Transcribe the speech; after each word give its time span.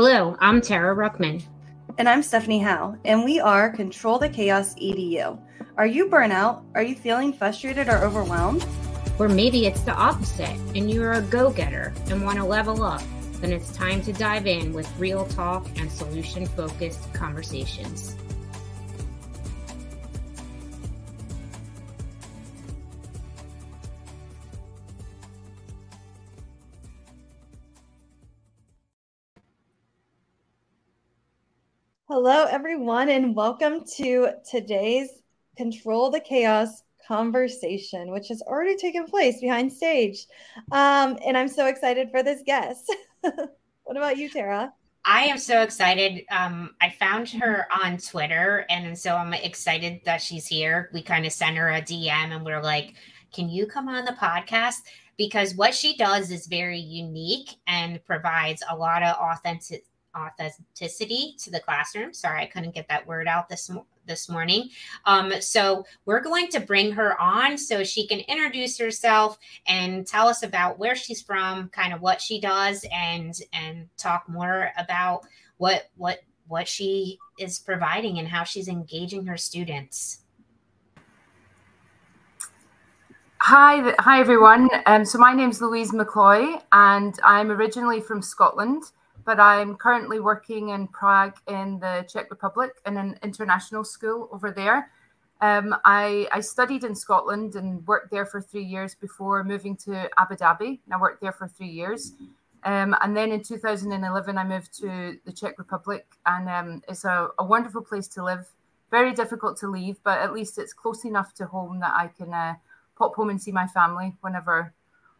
Hello, 0.00 0.36
I'm 0.38 0.60
Tara 0.60 0.94
Ruckman. 0.94 1.42
And 1.98 2.08
I'm 2.08 2.22
Stephanie 2.22 2.60
Howe, 2.60 2.96
and 3.04 3.24
we 3.24 3.40
are 3.40 3.68
Control 3.68 4.16
the 4.16 4.28
Chaos 4.28 4.76
EDU. 4.76 5.36
Are 5.76 5.88
you 5.88 6.06
burnout? 6.06 6.62
Are 6.76 6.84
you 6.84 6.94
feeling 6.94 7.32
frustrated 7.32 7.88
or 7.88 8.04
overwhelmed? 8.04 8.64
Or 9.18 9.28
maybe 9.28 9.66
it's 9.66 9.80
the 9.80 9.94
opposite 9.94 10.56
and 10.76 10.88
you're 10.88 11.14
a 11.14 11.22
go 11.22 11.50
getter 11.50 11.92
and 12.10 12.24
want 12.24 12.38
to 12.38 12.44
level 12.44 12.84
up. 12.84 13.02
Then 13.40 13.50
it's 13.50 13.72
time 13.72 14.00
to 14.02 14.12
dive 14.12 14.46
in 14.46 14.72
with 14.72 14.88
real 15.00 15.26
talk 15.26 15.66
and 15.80 15.90
solution 15.90 16.46
focused 16.46 17.12
conversations. 17.12 18.14
Hello, 32.20 32.46
everyone, 32.46 33.10
and 33.10 33.32
welcome 33.36 33.84
to 33.94 34.30
today's 34.50 35.08
Control 35.56 36.10
the 36.10 36.18
Chaos 36.18 36.82
conversation, 37.06 38.10
which 38.10 38.26
has 38.26 38.42
already 38.42 38.74
taken 38.76 39.04
place 39.04 39.40
behind 39.40 39.72
stage. 39.72 40.26
Um, 40.72 41.16
and 41.24 41.38
I'm 41.38 41.46
so 41.46 41.66
excited 41.66 42.10
for 42.10 42.24
this 42.24 42.42
guest. 42.44 42.92
what 43.20 43.96
about 43.96 44.16
you, 44.16 44.28
Tara? 44.28 44.72
I 45.04 45.26
am 45.26 45.38
so 45.38 45.62
excited. 45.62 46.24
Um, 46.28 46.74
I 46.80 46.90
found 46.90 47.30
her 47.30 47.68
on 47.84 47.98
Twitter, 47.98 48.66
and 48.68 48.98
so 48.98 49.14
I'm 49.14 49.32
excited 49.32 50.00
that 50.04 50.20
she's 50.20 50.48
here. 50.48 50.90
We 50.92 51.02
kind 51.02 51.24
of 51.24 51.30
sent 51.30 51.56
her 51.56 51.68
a 51.68 51.80
DM, 51.80 52.34
and 52.34 52.44
we're 52.44 52.60
like, 52.60 52.94
"Can 53.32 53.48
you 53.48 53.64
come 53.64 53.88
on 53.88 54.04
the 54.04 54.16
podcast?" 54.20 54.80
Because 55.16 55.54
what 55.54 55.72
she 55.72 55.96
does 55.96 56.32
is 56.32 56.48
very 56.48 56.80
unique 56.80 57.50
and 57.68 58.04
provides 58.04 58.64
a 58.68 58.76
lot 58.76 59.04
of 59.04 59.14
authentic 59.14 59.84
authenticity 60.18 61.34
to 61.38 61.50
the 61.50 61.60
classroom. 61.60 62.12
Sorry, 62.12 62.42
I 62.42 62.46
couldn't 62.46 62.74
get 62.74 62.88
that 62.88 63.06
word 63.06 63.28
out 63.28 63.48
this 63.48 63.70
this 64.06 64.28
morning. 64.28 64.70
Um, 65.04 65.32
so 65.40 65.84
we're 66.06 66.20
going 66.20 66.48
to 66.48 66.60
bring 66.60 66.90
her 66.92 67.20
on 67.20 67.56
so 67.56 67.84
she 67.84 68.06
can 68.06 68.20
introduce 68.20 68.76
herself 68.78 69.38
and 69.68 70.06
tell 70.06 70.26
us 70.26 70.42
about 70.42 70.78
where 70.78 70.96
she's 70.96 71.22
from, 71.22 71.68
kind 71.68 71.92
of 71.92 72.00
what 72.00 72.20
she 72.20 72.40
does, 72.40 72.84
and 72.92 73.38
and 73.52 73.88
talk 73.96 74.28
more 74.28 74.72
about 74.76 75.26
what 75.58 75.90
what 75.96 76.20
what 76.48 76.66
she 76.66 77.18
is 77.38 77.58
providing 77.58 78.18
and 78.18 78.26
how 78.26 78.42
she's 78.42 78.68
engaging 78.68 79.26
her 79.26 79.36
students. 79.36 80.22
Hi, 83.40 83.94
hi 84.00 84.20
everyone. 84.20 84.68
Um, 84.86 85.04
so 85.04 85.16
my 85.16 85.32
name 85.32 85.50
is 85.50 85.62
Louise 85.62 85.92
McCloy, 85.92 86.60
and 86.72 87.14
I'm 87.22 87.50
originally 87.50 88.00
from 88.00 88.20
Scotland 88.20 88.82
but 89.28 89.38
I'm 89.38 89.76
currently 89.76 90.20
working 90.20 90.70
in 90.70 90.88
Prague 90.88 91.36
in 91.48 91.78
the 91.80 92.02
Czech 92.10 92.30
Republic 92.30 92.70
in 92.86 92.96
an 92.96 93.18
international 93.22 93.84
school 93.84 94.26
over 94.32 94.50
there. 94.50 94.90
Um, 95.42 95.76
I, 95.84 96.26
I, 96.32 96.40
studied 96.40 96.82
in 96.82 96.94
Scotland 96.94 97.54
and 97.54 97.86
worked 97.86 98.10
there 98.10 98.24
for 98.24 98.40
three 98.40 98.64
years 98.64 98.94
before 98.94 99.44
moving 99.44 99.76
to 99.84 100.08
Abu 100.18 100.34
Dhabi. 100.34 100.80
And 100.82 100.94
I 100.94 100.98
worked 100.98 101.20
there 101.20 101.32
for 101.32 101.46
three 101.46 101.68
years. 101.68 102.14
Um, 102.64 102.96
and 103.02 103.14
then 103.14 103.30
in 103.30 103.42
2011, 103.42 104.38
I 104.38 104.44
moved 104.44 104.72
to 104.78 105.18
the 105.26 105.32
Czech 105.32 105.58
Republic, 105.58 106.06
and 106.24 106.48
um, 106.48 106.82
it's 106.88 107.04
a, 107.04 107.28
a, 107.38 107.44
wonderful 107.44 107.82
place 107.82 108.08
to 108.08 108.24
live. 108.24 108.46
Very 108.90 109.12
difficult 109.12 109.58
to 109.58 109.68
leave, 109.68 109.98
but 110.04 110.20
at 110.20 110.32
least 110.32 110.56
it's 110.56 110.72
close 110.72 111.04
enough 111.04 111.34
to 111.34 111.44
home 111.44 111.80
that 111.80 111.92
I 111.94 112.06
can 112.06 112.32
uh, 112.32 112.54
pop 112.96 113.14
home 113.14 113.28
and 113.28 113.40
see 113.40 113.52
my 113.52 113.66
family 113.66 114.14
whenever, 114.22 114.72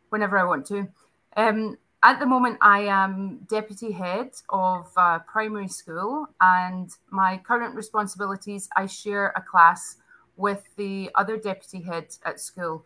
whenever 0.08 0.38
I 0.38 0.44
want 0.44 0.64
to. 0.68 0.88
Um, 1.36 1.76
at 2.02 2.20
the 2.20 2.26
moment, 2.26 2.58
I 2.60 2.80
am 2.82 3.40
deputy 3.48 3.90
head 3.90 4.30
of 4.48 4.86
a 4.96 5.20
primary 5.26 5.68
school, 5.68 6.28
and 6.40 6.90
my 7.10 7.38
current 7.38 7.74
responsibilities 7.74 8.68
I 8.76 8.86
share 8.86 9.32
a 9.34 9.42
class 9.42 9.96
with 10.36 10.62
the 10.76 11.10
other 11.16 11.36
deputy 11.36 11.82
head 11.82 12.06
at 12.24 12.40
school. 12.40 12.84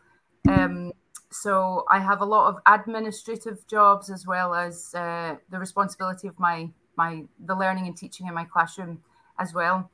Um, 0.48 0.92
so 1.30 1.84
I 1.90 1.98
have 1.98 2.20
a 2.20 2.24
lot 2.24 2.48
of 2.48 2.60
administrative 2.66 3.66
jobs 3.66 4.10
as 4.10 4.26
well 4.26 4.54
as 4.54 4.94
uh, 4.94 5.36
the 5.50 5.58
responsibility 5.58 6.28
of 6.28 6.38
my 6.38 6.70
my 6.96 7.24
the 7.46 7.54
learning 7.54 7.86
and 7.86 7.96
teaching 7.96 8.26
in 8.26 8.34
my 8.34 8.44
classroom 8.44 9.02
as 9.38 9.54
well. 9.54 9.90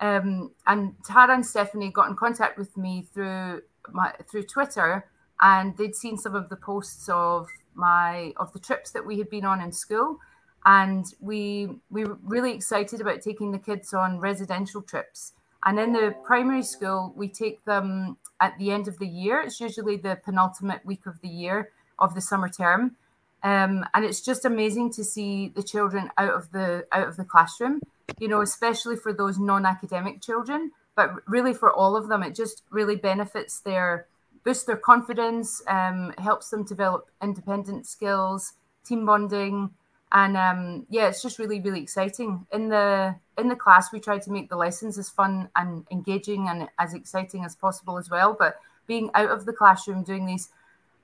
Um, 0.00 0.52
and 0.66 0.94
Tara 1.04 1.34
and 1.34 1.44
Stephanie 1.44 1.90
got 1.90 2.08
in 2.08 2.16
contact 2.16 2.58
with 2.58 2.76
me 2.76 3.06
through 3.12 3.62
my 3.92 4.12
through 4.30 4.44
Twitter, 4.44 5.10
and 5.40 5.76
they'd 5.76 5.96
seen 5.96 6.16
some 6.16 6.34
of 6.34 6.48
the 6.48 6.56
posts 6.56 7.08
of 7.08 7.48
my 7.74 8.32
of 8.36 8.52
the 8.52 8.58
trips 8.58 8.90
that 8.92 9.06
we 9.06 9.18
had 9.18 9.30
been 9.30 9.44
on 9.44 9.60
in 9.60 9.72
school. 9.72 10.18
And 10.64 11.06
we 11.20 11.68
we 11.90 12.04
were 12.04 12.18
really 12.22 12.52
excited 12.52 13.00
about 13.00 13.22
taking 13.22 13.52
the 13.52 13.58
kids 13.58 13.94
on 13.94 14.20
residential 14.20 14.82
trips. 14.82 15.32
And 15.64 15.78
in 15.78 15.92
the 15.92 16.14
primary 16.24 16.62
school 16.62 17.12
we 17.16 17.28
take 17.28 17.64
them 17.64 18.16
at 18.40 18.58
the 18.58 18.70
end 18.70 18.88
of 18.88 18.98
the 18.98 19.08
year. 19.08 19.40
It's 19.40 19.60
usually 19.60 19.96
the 19.96 20.18
penultimate 20.24 20.84
week 20.84 21.06
of 21.06 21.20
the 21.20 21.28
year 21.28 21.70
of 21.98 22.14
the 22.14 22.20
summer 22.20 22.48
term. 22.48 22.96
Um, 23.42 23.86
and 23.94 24.04
it's 24.04 24.20
just 24.20 24.44
amazing 24.44 24.92
to 24.92 25.04
see 25.04 25.48
the 25.48 25.62
children 25.62 26.10
out 26.18 26.34
of 26.34 26.52
the 26.52 26.86
out 26.92 27.08
of 27.08 27.16
the 27.16 27.24
classroom 27.24 27.80
you 28.18 28.28
know 28.28 28.40
especially 28.40 28.96
for 28.96 29.12
those 29.12 29.38
non-academic 29.38 30.20
children 30.20 30.72
but 30.96 31.10
really 31.26 31.54
for 31.54 31.72
all 31.72 31.96
of 31.96 32.08
them 32.08 32.22
it 32.22 32.34
just 32.34 32.62
really 32.70 32.96
benefits 32.96 33.60
their 33.60 34.06
boosts 34.44 34.64
their 34.64 34.76
confidence, 34.76 35.62
um, 35.66 36.12
helps 36.18 36.50
them 36.50 36.64
develop 36.64 37.10
independent 37.22 37.86
skills, 37.86 38.54
team 38.84 39.06
bonding, 39.06 39.70
and 40.12 40.36
um, 40.36 40.86
yeah, 40.90 41.08
it's 41.08 41.22
just 41.22 41.38
really 41.38 41.60
really 41.60 41.80
exciting. 41.80 42.46
In 42.52 42.68
the 42.68 43.14
in 43.38 43.48
the 43.48 43.56
class, 43.56 43.92
we 43.92 44.00
try 44.00 44.18
to 44.18 44.30
make 44.30 44.48
the 44.48 44.56
lessons 44.56 44.98
as 44.98 45.08
fun 45.08 45.48
and 45.56 45.86
engaging 45.90 46.48
and 46.48 46.68
as 46.78 46.94
exciting 46.94 47.44
as 47.44 47.54
possible 47.54 47.98
as 47.98 48.10
well. 48.10 48.36
But 48.38 48.56
being 48.86 49.10
out 49.14 49.30
of 49.30 49.46
the 49.46 49.52
classroom 49.52 50.02
doing 50.02 50.26
these 50.26 50.50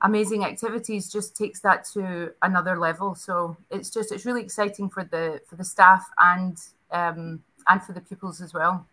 amazing 0.03 0.45
activities 0.45 1.11
just 1.11 1.37
takes 1.37 1.61
that 1.61 1.85
to 1.95 2.33
another 2.43 2.77
level. 2.79 3.15
So 3.15 3.57
it's 3.71 3.91
just 3.91 4.13
it's 4.13 4.27
really 4.27 4.43
exciting 4.43 4.91
for 4.91 5.05
the 5.05 5.41
for 5.47 5.57
the 5.57 5.65
staff 5.65 6.05
and 6.19 6.57
um, 6.91 7.43
and 7.69 7.83
for 7.83 7.93
the 7.93 8.01
pupils 8.01 8.41
as 8.41 8.53
well. 8.53 8.87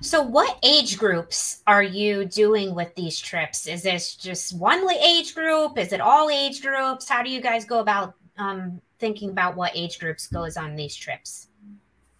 So, 0.00 0.22
what 0.22 0.58
age 0.62 0.98
groups 0.98 1.62
are 1.66 1.82
you 1.82 2.24
doing 2.24 2.74
with 2.74 2.94
these 2.94 3.18
trips? 3.18 3.66
Is 3.66 3.82
this 3.82 4.16
just 4.16 4.58
one 4.58 4.88
age 4.90 5.34
group? 5.34 5.78
Is 5.78 5.92
it 5.92 6.00
all 6.00 6.30
age 6.30 6.62
groups? 6.62 7.08
How 7.08 7.22
do 7.22 7.30
you 7.30 7.40
guys 7.40 7.64
go 7.64 7.80
about 7.80 8.14
um, 8.38 8.80
thinking 8.98 9.30
about 9.30 9.56
what 9.56 9.72
age 9.74 9.98
groups 9.98 10.26
goes 10.26 10.56
on 10.56 10.74
these 10.74 10.96
trips? 10.96 11.48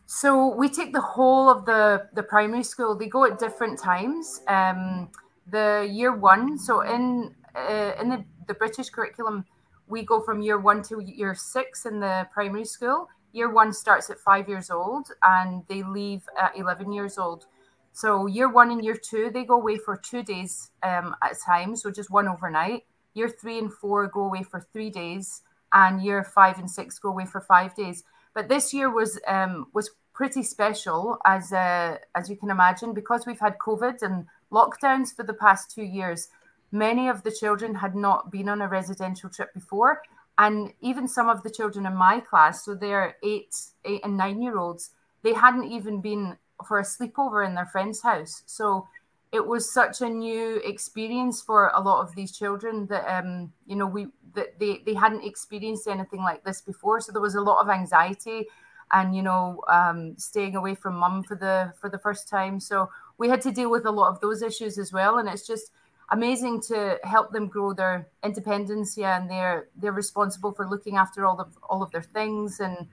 So 0.06 0.54
we 0.54 0.68
take 0.68 0.92
the 0.92 1.00
whole 1.00 1.48
of 1.48 1.64
the 1.64 2.08
the 2.14 2.22
primary 2.22 2.62
school. 2.62 2.94
They 2.94 3.08
go 3.08 3.24
at 3.24 3.38
different 3.38 3.78
times. 3.78 4.42
Um, 4.46 5.10
the 5.50 5.88
year 5.90 6.14
one, 6.14 6.58
so 6.58 6.82
in 6.82 7.34
uh, 7.54 7.92
in 8.00 8.08
the, 8.08 8.24
the 8.46 8.54
British 8.54 8.90
curriculum, 8.90 9.44
we 9.88 10.02
go 10.02 10.20
from 10.20 10.40
year 10.40 10.58
one 10.58 10.82
to 10.84 11.00
year 11.00 11.34
six 11.34 11.86
in 11.86 11.98
the 12.00 12.28
primary 12.32 12.64
school 12.64 13.08
year 13.32 13.50
one 13.50 13.72
starts 13.72 14.10
at 14.10 14.18
five 14.18 14.48
years 14.48 14.70
old 14.70 15.08
and 15.22 15.62
they 15.68 15.82
leave 15.82 16.28
at 16.40 16.56
11 16.56 16.92
years 16.92 17.18
old. 17.18 17.46
So 17.92 18.26
year 18.26 18.48
one 18.48 18.70
and 18.70 18.82
year 18.82 18.96
two, 18.96 19.30
they 19.30 19.44
go 19.44 19.54
away 19.54 19.76
for 19.76 19.96
two 19.96 20.22
days 20.22 20.70
um, 20.82 21.14
at 21.22 21.32
a 21.32 21.36
time, 21.36 21.76
so 21.76 21.90
just 21.90 22.10
one 22.10 22.26
overnight. 22.26 22.84
Year 23.14 23.28
three 23.28 23.58
and 23.58 23.72
four 23.72 24.06
go 24.06 24.22
away 24.22 24.42
for 24.42 24.66
three 24.72 24.88
days, 24.88 25.42
and 25.72 26.02
year 26.02 26.24
five 26.24 26.58
and 26.58 26.70
six 26.70 26.98
go 26.98 27.10
away 27.10 27.26
for 27.26 27.42
five 27.42 27.74
days. 27.74 28.04
But 28.34 28.48
this 28.48 28.72
year 28.72 28.90
was 28.90 29.20
um, 29.26 29.66
was 29.74 29.90
pretty 30.14 30.42
special, 30.42 31.18
as 31.26 31.52
uh, 31.52 31.98
as 32.14 32.30
you 32.30 32.36
can 32.36 32.50
imagine, 32.50 32.94
because 32.94 33.26
we've 33.26 33.40
had 33.40 33.58
COVID 33.58 34.00
and 34.02 34.26
lockdowns 34.50 35.14
for 35.14 35.24
the 35.24 35.34
past 35.34 35.70
two 35.70 35.82
years. 35.84 36.28
Many 36.70 37.08
of 37.08 37.22
the 37.22 37.30
children 37.30 37.74
had 37.74 37.94
not 37.94 38.30
been 38.30 38.48
on 38.48 38.62
a 38.62 38.68
residential 38.68 39.28
trip 39.28 39.52
before, 39.52 40.00
and 40.38 40.72
even 40.80 41.06
some 41.06 41.28
of 41.28 41.42
the 41.42 41.50
children 41.50 41.86
in 41.86 41.94
my 41.94 42.20
class, 42.20 42.64
so 42.64 42.74
they're 42.74 43.16
eight, 43.22 43.54
eight 43.84 44.00
and 44.04 44.16
nine 44.16 44.40
year 44.40 44.58
olds, 44.58 44.90
they 45.22 45.34
hadn't 45.34 45.70
even 45.70 46.00
been 46.00 46.36
for 46.66 46.78
a 46.78 46.82
sleepover 46.82 47.46
in 47.46 47.54
their 47.54 47.66
friend's 47.66 48.02
house. 48.02 48.42
So 48.46 48.88
it 49.32 49.46
was 49.46 49.72
such 49.72 50.00
a 50.02 50.08
new 50.08 50.56
experience 50.64 51.40
for 51.40 51.70
a 51.74 51.80
lot 51.80 52.02
of 52.02 52.14
these 52.14 52.36
children 52.36 52.86
that 52.86 53.08
um, 53.08 53.52
you 53.66 53.76
know 53.76 53.86
we 53.86 54.08
that 54.34 54.58
they, 54.58 54.82
they 54.84 54.94
hadn't 54.94 55.24
experienced 55.24 55.86
anything 55.86 56.22
like 56.22 56.44
this 56.44 56.60
before. 56.60 57.00
So 57.00 57.12
there 57.12 57.20
was 57.20 57.34
a 57.34 57.40
lot 57.40 57.60
of 57.60 57.70
anxiety 57.70 58.46
and 58.92 59.16
you 59.16 59.22
know 59.22 59.62
um, 59.68 60.14
staying 60.18 60.54
away 60.56 60.74
from 60.74 60.96
mum 60.96 61.22
for 61.22 61.34
the 61.34 61.72
for 61.80 61.88
the 61.88 61.98
first 61.98 62.28
time. 62.28 62.60
So 62.60 62.90
we 63.18 63.28
had 63.28 63.40
to 63.42 63.52
deal 63.52 63.70
with 63.70 63.86
a 63.86 63.90
lot 63.90 64.10
of 64.10 64.20
those 64.20 64.42
issues 64.42 64.78
as 64.78 64.92
well. 64.92 65.18
And 65.18 65.28
it's 65.28 65.46
just 65.46 65.72
amazing 66.12 66.60
to 66.60 66.98
help 67.02 67.32
them 67.32 67.48
grow 67.48 67.72
their 67.72 68.06
independence 68.22 68.96
yeah 68.96 69.20
and 69.20 69.28
they're 69.30 69.68
they're 69.76 69.92
responsible 69.92 70.52
for 70.52 70.68
looking 70.68 70.96
after 70.96 71.26
all 71.26 71.40
of 71.40 71.56
all 71.68 71.82
of 71.82 71.90
their 71.90 72.02
things. 72.02 72.60
And 72.60 72.86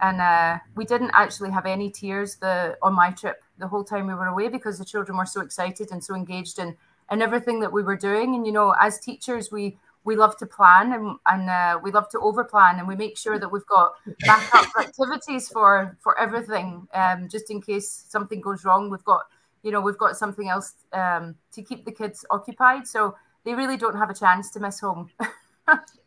and 0.00 0.20
uh, 0.20 0.58
we 0.74 0.84
didn't 0.84 1.12
actually 1.14 1.50
have 1.50 1.64
any 1.64 1.90
tears 1.90 2.36
the 2.36 2.76
on 2.82 2.92
my 2.92 3.10
trip 3.10 3.42
the 3.58 3.68
whole 3.68 3.84
time 3.84 4.06
we 4.06 4.14
were 4.14 4.26
away 4.26 4.48
because 4.48 4.78
the 4.78 4.84
children 4.84 5.16
were 5.16 5.24
so 5.24 5.40
excited 5.40 5.90
and 5.90 6.04
so 6.04 6.14
engaged 6.14 6.58
in 6.58 6.76
in 7.10 7.22
everything 7.22 7.60
that 7.60 7.72
we 7.72 7.82
were 7.82 7.96
doing. 7.96 8.34
And 8.34 8.46
you 8.46 8.52
know 8.52 8.74
as 8.80 8.98
teachers 8.98 9.50
we 9.50 9.78
we 10.04 10.14
love 10.14 10.36
to 10.36 10.46
plan 10.46 10.92
and, 10.92 11.16
and 11.26 11.50
uh, 11.50 11.80
we 11.82 11.90
love 11.90 12.08
to 12.10 12.20
over 12.20 12.44
plan 12.44 12.78
and 12.78 12.86
we 12.86 12.94
make 12.94 13.18
sure 13.18 13.40
that 13.40 13.50
we've 13.50 13.66
got 13.66 13.94
backup 14.20 14.66
activities 14.80 15.48
for 15.48 15.96
for 16.00 16.18
everything 16.18 16.86
um, 16.94 17.28
just 17.28 17.50
in 17.50 17.60
case 17.60 18.04
something 18.08 18.40
goes 18.40 18.64
wrong. 18.64 18.90
We've 18.90 19.04
got 19.04 19.22
you 19.66 19.72
know 19.72 19.80
we've 19.80 19.98
got 19.98 20.16
something 20.16 20.48
else 20.48 20.74
um, 20.92 21.34
to 21.52 21.60
keep 21.60 21.84
the 21.84 21.90
kids 21.90 22.24
occupied. 22.30 22.86
So 22.86 23.16
they 23.44 23.54
really 23.54 23.76
don't 23.76 23.96
have 23.96 24.10
a 24.10 24.14
chance 24.14 24.50
to 24.52 24.60
miss 24.60 24.80
home. 24.80 25.10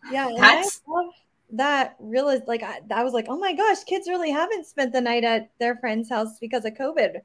Yeah 0.10 0.30
That's... 0.38 0.82
I 0.88 0.92
love 0.92 1.14
that 1.52 1.98
really 2.00 2.40
like 2.48 2.64
I, 2.64 2.80
I 2.92 3.04
was 3.04 3.12
like 3.12 3.26
oh 3.28 3.38
my 3.38 3.52
gosh 3.52 3.84
kids 3.84 4.08
really 4.08 4.32
haven't 4.32 4.66
spent 4.66 4.94
the 4.94 5.02
night 5.02 5.26
at 5.26 5.50
their 5.60 5.76
friend's 5.76 6.10
house 6.10 6.40
because 6.40 6.64
of 6.64 6.76
covid. 6.76 7.20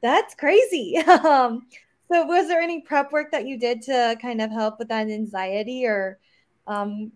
That's 0.00 0.34
crazy. 0.34 0.96
Um, 1.08 1.66
so, 2.10 2.26
was 2.26 2.48
there 2.48 2.60
any 2.60 2.82
prep 2.82 3.12
work 3.12 3.30
that 3.32 3.46
you 3.46 3.58
did 3.58 3.82
to 3.82 4.16
kind 4.20 4.40
of 4.42 4.50
help 4.50 4.78
with 4.78 4.88
that 4.88 5.08
anxiety 5.08 5.86
or 5.86 6.18
um, 6.66 7.12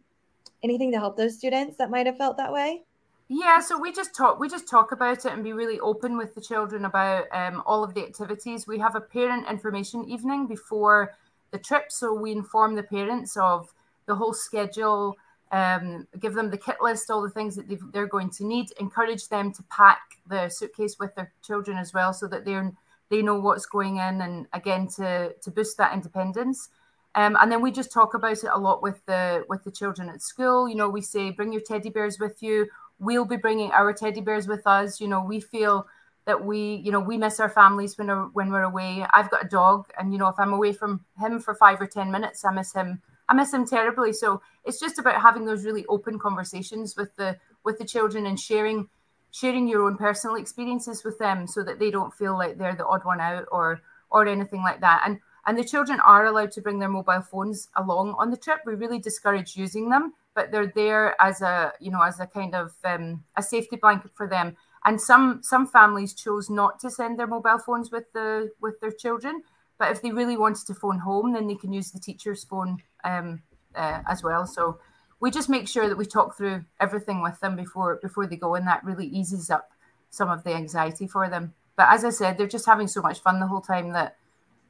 anything 0.63 0.91
to 0.93 0.99
help 0.99 1.17
those 1.17 1.37
students 1.37 1.77
that 1.77 1.91
might 1.91 2.07
have 2.07 2.17
felt 2.17 2.39
that 2.39 2.53
way? 2.53 2.85
Yeah, 3.29 3.61
so 3.61 3.79
we 3.79 3.93
just 3.93 4.15
talk 4.15 4.41
we 4.41 4.49
just 4.49 4.69
talk 4.69 4.93
about 4.93 5.27
it 5.27 5.33
and 5.33 5.45
be 5.45 5.53
really 5.53 5.79
open 5.81 6.17
with 6.17 6.35
the 6.35 6.41
children 6.41 6.87
about 6.87 7.27
um, 7.33 7.63
all 7.67 7.85
of 7.85 7.93
the 7.93 8.03
activities. 8.03 8.67
We 8.67 8.79
have 8.79 8.95
a 8.95 9.01
parent 9.03 9.47
information 9.49 10.09
evening 10.09 10.47
before 10.47 11.15
the 11.51 11.59
trip, 11.59 11.93
so 11.93 12.15
we 12.15 12.33
inform 12.33 12.75
the 12.75 12.83
parents 12.83 13.37
of 13.37 13.73
the 14.07 14.15
whole 14.15 14.33
schedule, 14.33 15.19
um, 15.53 16.07
give 16.19 16.33
them 16.33 16.51
the 16.51 16.57
kit 16.57 16.77
list, 16.81 17.11
all 17.11 17.21
the 17.21 17.29
things 17.29 17.57
that 17.57 17.67
they're 17.93 18.07
going 18.07 18.31
to 18.31 18.47
need, 18.47 18.69
encourage 18.81 19.29
them 19.29 19.53
to 19.53 19.63
pack 19.65 20.01
the 20.27 20.49
suitcase 20.49 20.97
with 20.99 21.15
their 21.15 21.31
children 21.43 21.77
as 21.77 21.93
well, 21.93 22.15
so 22.15 22.27
that 22.29 22.47
they're 22.47 22.73
they 23.11 23.23
know 23.23 23.39
what's 23.39 23.67
going 23.67 23.97
in 23.97 24.21
and 24.23 24.47
again 24.55 24.87
to 24.87 25.35
to 25.43 25.51
boost 25.51 25.77
that 25.77 25.93
independence 25.93 26.69
um, 27.15 27.37
and 27.41 27.51
then 27.51 27.63
we 27.63 27.71
just 27.71 27.91
talk 27.93 28.15
about 28.15 28.33
it 28.45 28.51
a 28.53 28.59
lot 28.59 28.83
with 28.83 29.05
the 29.07 29.45
with 29.49 29.65
the 29.65 29.71
children 29.71 30.09
at 30.09 30.23
school 30.23 30.69
you 30.69 30.75
know 30.75 30.89
we 30.89 31.01
say 31.01 31.31
bring 31.31 31.53
your 31.53 31.63
teddy 31.63 31.89
bears 31.89 32.19
with 32.19 32.43
you 32.43 32.67
we'll 32.99 33.25
be 33.25 33.37
bringing 33.37 33.71
our 33.73 33.93
teddy 33.93 34.21
bears 34.21 34.47
with 34.47 34.67
us. 34.67 35.01
You 35.01 35.09
know 35.09 35.23
we 35.23 35.41
feel 35.41 35.87
that 36.27 36.45
we 36.45 36.83
you 36.85 36.93
know 36.93 37.01
we 37.01 37.17
miss 37.17 37.41
our 37.41 37.49
families 37.49 37.97
when 37.97 38.09
we're 38.09 38.27
when 38.29 38.51
we're 38.51 38.63
away. 38.63 39.05
I've 39.15 39.31
got 39.31 39.45
a 39.45 39.49
dog 39.49 39.91
and 39.99 40.13
you 40.13 40.19
know 40.19 40.29
if 40.29 40.39
i'm 40.39 40.53
away 40.53 40.73
from 40.73 41.05
him 41.19 41.41
for 41.41 41.55
five 41.55 41.81
or 41.81 41.87
ten 41.87 42.11
minutes 42.11 42.45
i 42.45 42.53
miss 42.53 42.73
him. 42.73 43.01
I 43.29 43.35
miss 43.35 43.53
him 43.53 43.67
terribly. 43.67 44.13
So 44.13 44.41
it's 44.65 44.81
just 44.81 44.99
about 44.99 45.21
having 45.21 45.45
those 45.45 45.65
really 45.65 45.85
open 45.87 46.19
conversations 46.19 46.97
with 46.97 47.15
the 47.17 47.37
with 47.65 47.79
the 47.79 47.85
children 47.85 48.27
and 48.27 48.39
sharing 48.41 48.89
sharing 49.31 49.69
your 49.69 49.83
own 49.83 49.97
personal 49.97 50.37
experiences 50.37 51.05
with 51.05 51.19
them 51.19 51.47
so 51.47 51.63
that 51.63 51.79
they 51.79 51.91
don't 51.91 52.15
feel 52.15 52.33
like 52.33 52.57
they're 52.57 52.75
the 52.75 52.87
odd 52.87 53.05
one 53.05 53.21
out 53.21 53.47
or 53.53 53.81
or 54.11 54.27
anything 54.27 54.63
like 54.63 54.81
that. 54.81 55.03
And 55.05 55.21
and 55.47 55.59
the 55.59 55.65
children 55.65 56.01
are 56.01 56.27
allowed 56.27 56.53
to 56.53 56.63
bring 56.63 56.79
their 56.79 56.89
mobile 56.89 57.23
phones 57.23 57.69
along 57.77 58.15
on 58.19 58.31
the 58.31 58.37
trip. 58.37 58.61
We 58.65 58.75
really 58.75 58.99
discourage 58.99 59.57
using 59.57 59.91
them 59.91 60.15
but 60.39 60.51
they're 60.53 60.73
there 60.83 61.05
as 61.21 61.43
a 61.43 61.73
you 61.81 61.91
know 61.91 62.03
as 62.03 62.21
a 62.21 62.27
kind 62.27 62.55
of 62.55 62.73
um, 62.85 63.25
a 63.37 63.43
safety 63.43 63.77
blanket 63.77 64.13
for 64.15 64.29
them 64.29 64.57
and 64.85 65.01
some 65.01 65.41
some 65.43 65.67
families 65.67 66.15
chose 66.25 66.49
not 66.49 66.79
to 66.83 66.89
send 66.91 67.19
their 67.19 67.27
mobile 67.27 67.59
phones 67.59 67.91
with 67.91 68.07
the 68.13 68.51
with 68.61 68.79
their 68.81 68.93
children 69.05 69.43
but 69.79 69.91
if 69.93 70.03
they 70.03 70.13
really 70.13 70.37
wanted 70.37 70.65
to 70.67 70.75
phone 70.75 70.99
home 70.99 71.33
then 71.33 71.47
they 71.49 71.61
can 71.63 71.73
use 71.73 71.91
the 71.91 72.01
teacher's 72.07 72.45
phone 72.45 72.79
um, 73.05 73.43
uh, 73.75 74.01
as 74.07 74.23
well 74.23 74.47
so 74.47 74.79
we 75.21 75.31
just 75.31 75.49
make 75.49 75.69
sure 75.69 75.89
that 75.89 75.99
we 75.99 76.05
talk 76.07 76.37
through 76.37 76.65
everything 76.81 77.23
with 77.23 77.39
them 77.41 77.57
before 77.57 77.97
before 77.97 78.27
they 78.27 78.37
go, 78.37 78.55
and 78.55 78.67
that 78.67 78.85
really 78.85 79.07
eases 79.07 79.51
up 79.51 79.71
some 80.11 80.31
of 80.31 80.45
the 80.45 80.55
anxiety 80.55 81.07
for 81.07 81.29
them. 81.29 81.55
But 81.77 81.89
as 81.91 82.05
I 82.05 82.11
said, 82.11 82.39
they're 82.39 82.47
just 82.47 82.67
having 82.67 82.89
so 82.89 83.03
much 83.03 83.21
fun 83.21 83.41
the 83.41 83.47
whole 83.47 83.61
time 83.61 83.93
that 83.93 84.17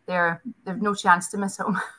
they're 0.07 0.43
there's 0.65 0.81
no 0.81 0.95
chance 0.95 1.29
to 1.31 1.39
miss 1.39 1.59
home. 1.59 1.81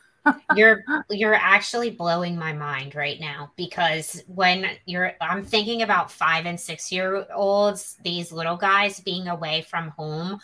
you're 0.56 0.84
you're 1.10 1.34
actually 1.34 1.90
blowing 1.90 2.36
my 2.36 2.54
mind 2.54 2.96
right 2.96 3.20
now 3.20 3.52
because 3.56 4.22
when 4.28 4.66
you're 4.86 5.14
I'm 5.22 5.44
thinking 5.44 5.82
about 5.82 6.12
5 6.12 6.46
and 6.46 6.60
6 6.60 6.92
year 6.92 7.26
olds 7.34 7.98
these 8.04 8.32
little 8.32 8.58
guys 8.58 9.00
being 9.00 9.28
away 9.28 9.66
from 9.70 9.90
home 9.90 10.40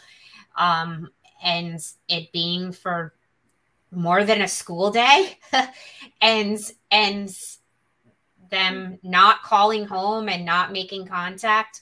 um 0.55 1.09
and 1.43 1.79
it 2.07 2.31
being 2.31 2.71
for 2.71 3.13
more 3.91 4.23
than 4.23 4.41
a 4.41 4.47
school 4.47 4.91
day 4.91 5.37
and 6.21 6.59
and 6.91 7.37
them 8.49 8.99
not 9.03 9.41
calling 9.43 9.85
home 9.85 10.29
and 10.29 10.45
not 10.45 10.71
making 10.71 11.05
contact. 11.07 11.81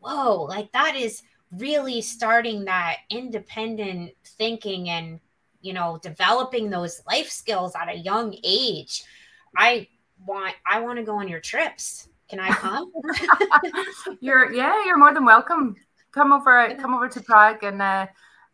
Whoa 0.00 0.44
like 0.44 0.70
that 0.72 0.96
is 0.96 1.22
really 1.52 2.00
starting 2.00 2.64
that 2.64 2.98
independent 3.10 4.12
thinking 4.24 4.88
and 4.88 5.20
you 5.62 5.72
know 5.72 5.98
developing 6.02 6.68
those 6.68 7.00
life 7.06 7.30
skills 7.30 7.74
at 7.74 7.88
a 7.88 7.96
young 7.96 8.36
age 8.44 9.04
i 9.56 9.86
want 10.26 10.54
i 10.66 10.80
want 10.80 10.98
to 10.98 11.04
go 11.04 11.14
on 11.16 11.28
your 11.28 11.40
trips. 11.40 12.08
Can 12.28 12.40
i 12.40 12.48
come? 12.50 12.92
You're 14.20 14.52
yeah 14.52 14.84
you're 14.86 14.98
more 14.98 15.12
than 15.12 15.24
welcome. 15.24 15.76
Come 16.12 16.32
over 16.32 16.74
come 16.80 16.94
over 16.94 17.08
to 17.08 17.20
prague 17.20 17.62
and 17.62 17.82
uh 17.82 18.06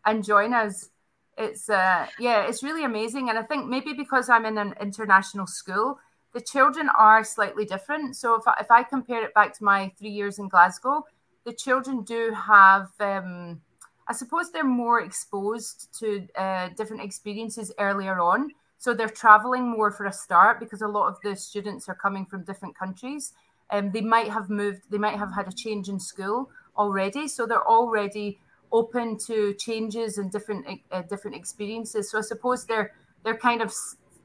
and 0.05 0.23
join 0.23 0.53
us. 0.53 0.89
It's 1.37 1.69
uh 1.69 2.07
yeah 2.19 2.47
it's 2.47 2.63
really 2.63 2.83
amazing. 2.83 3.29
And 3.29 3.37
i 3.37 3.43
think 3.43 3.67
maybe 3.67 3.93
because 3.93 4.29
i'm 4.29 4.45
in 4.45 4.57
an 4.57 4.73
international 4.81 5.47
school 5.47 5.99
the 6.33 6.41
children 6.41 6.89
are 6.97 7.23
slightly 7.23 7.65
different. 7.65 8.15
So 8.15 8.35
if 8.35 8.47
I, 8.47 8.53
if 8.59 8.69
I 8.69 8.83
compare 8.83 9.23
it 9.25 9.33
back 9.33 9.57
to 9.57 9.63
my 9.63 9.91
three 9.97 10.11
years 10.11 10.37
in 10.37 10.47
Glasgow, 10.47 11.03
the 11.43 11.53
children 11.53 12.03
do 12.03 12.31
have, 12.33 12.89
um, 12.99 13.61
I 14.09 14.13
suppose, 14.13 14.51
they're 14.51 14.63
more 14.63 15.01
exposed 15.01 15.87
to 15.99 16.27
uh, 16.35 16.69
different 16.75 17.03
experiences 17.03 17.71
earlier 17.77 18.19
on. 18.19 18.49
So 18.79 18.93
they're 18.93 19.09
traveling 19.09 19.69
more 19.69 19.91
for 19.91 20.05
a 20.05 20.13
start 20.13 20.59
because 20.59 20.81
a 20.81 20.87
lot 20.87 21.07
of 21.09 21.17
the 21.21 21.35
students 21.35 21.87
are 21.87 21.95
coming 21.95 22.25
from 22.25 22.43
different 22.43 22.75
countries. 22.77 23.33
and 23.69 23.87
um, 23.87 23.91
they 23.91 24.01
might 24.01 24.29
have 24.29 24.49
moved, 24.49 24.81
they 24.89 24.97
might 24.97 25.17
have 25.17 25.31
had 25.33 25.47
a 25.47 25.51
change 25.51 25.89
in 25.89 25.99
school 25.99 26.49
already. 26.75 27.27
So 27.27 27.45
they're 27.45 27.67
already 27.67 28.39
open 28.71 29.17
to 29.17 29.53
changes 29.55 30.17
and 30.17 30.31
different 30.31 30.65
uh, 30.91 31.01
different 31.03 31.35
experiences. 31.37 32.09
So 32.09 32.17
I 32.17 32.21
suppose 32.21 32.65
they're 32.65 32.93
they're 33.23 33.37
kind 33.37 33.61
of 33.61 33.73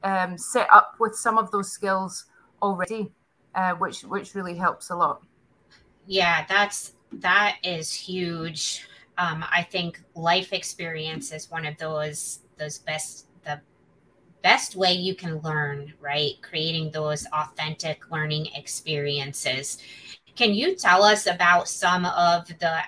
um, 0.03 0.37
set 0.37 0.67
up 0.71 0.95
with 0.99 1.15
some 1.15 1.37
of 1.37 1.51
those 1.51 1.71
skills 1.71 2.25
already, 2.61 3.11
uh, 3.53 3.73
which 3.73 4.01
which 4.03 4.35
really 4.35 4.55
helps 4.55 4.89
a 4.89 4.95
lot. 4.95 5.21
Yeah, 6.07 6.45
that's 6.47 6.93
that 7.11 7.57
is 7.63 7.93
huge. 7.93 8.87
Um, 9.17 9.45
I 9.49 9.63
think 9.63 10.01
life 10.13 10.51
experience 10.53 11.31
is 11.31 11.49
one 11.49 11.65
of 11.65 11.77
those 11.77 12.39
those 12.57 12.79
best 12.79 13.27
the 13.43 13.61
best 14.43 14.75
way 14.75 14.93
you 14.93 15.15
can 15.15 15.39
learn, 15.39 15.93
right? 16.01 16.33
Creating 16.41 16.91
those 16.91 17.25
authentic 17.33 18.11
learning 18.11 18.47
experiences. 18.55 19.77
Can 20.35 20.53
you 20.53 20.75
tell 20.75 21.03
us 21.03 21.27
about 21.27 21.67
some 21.67 22.05
of 22.05 22.47
the 22.59 22.81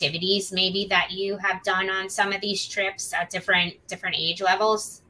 activities 0.00 0.52
maybe 0.52 0.86
that 0.90 1.10
you 1.10 1.36
have 1.38 1.62
done 1.62 1.90
on 1.90 2.08
some 2.08 2.32
of 2.32 2.40
these 2.40 2.66
trips 2.66 3.12
at 3.12 3.30
different 3.30 3.74
different 3.88 4.16
age 4.18 4.40
levels? 4.40 5.02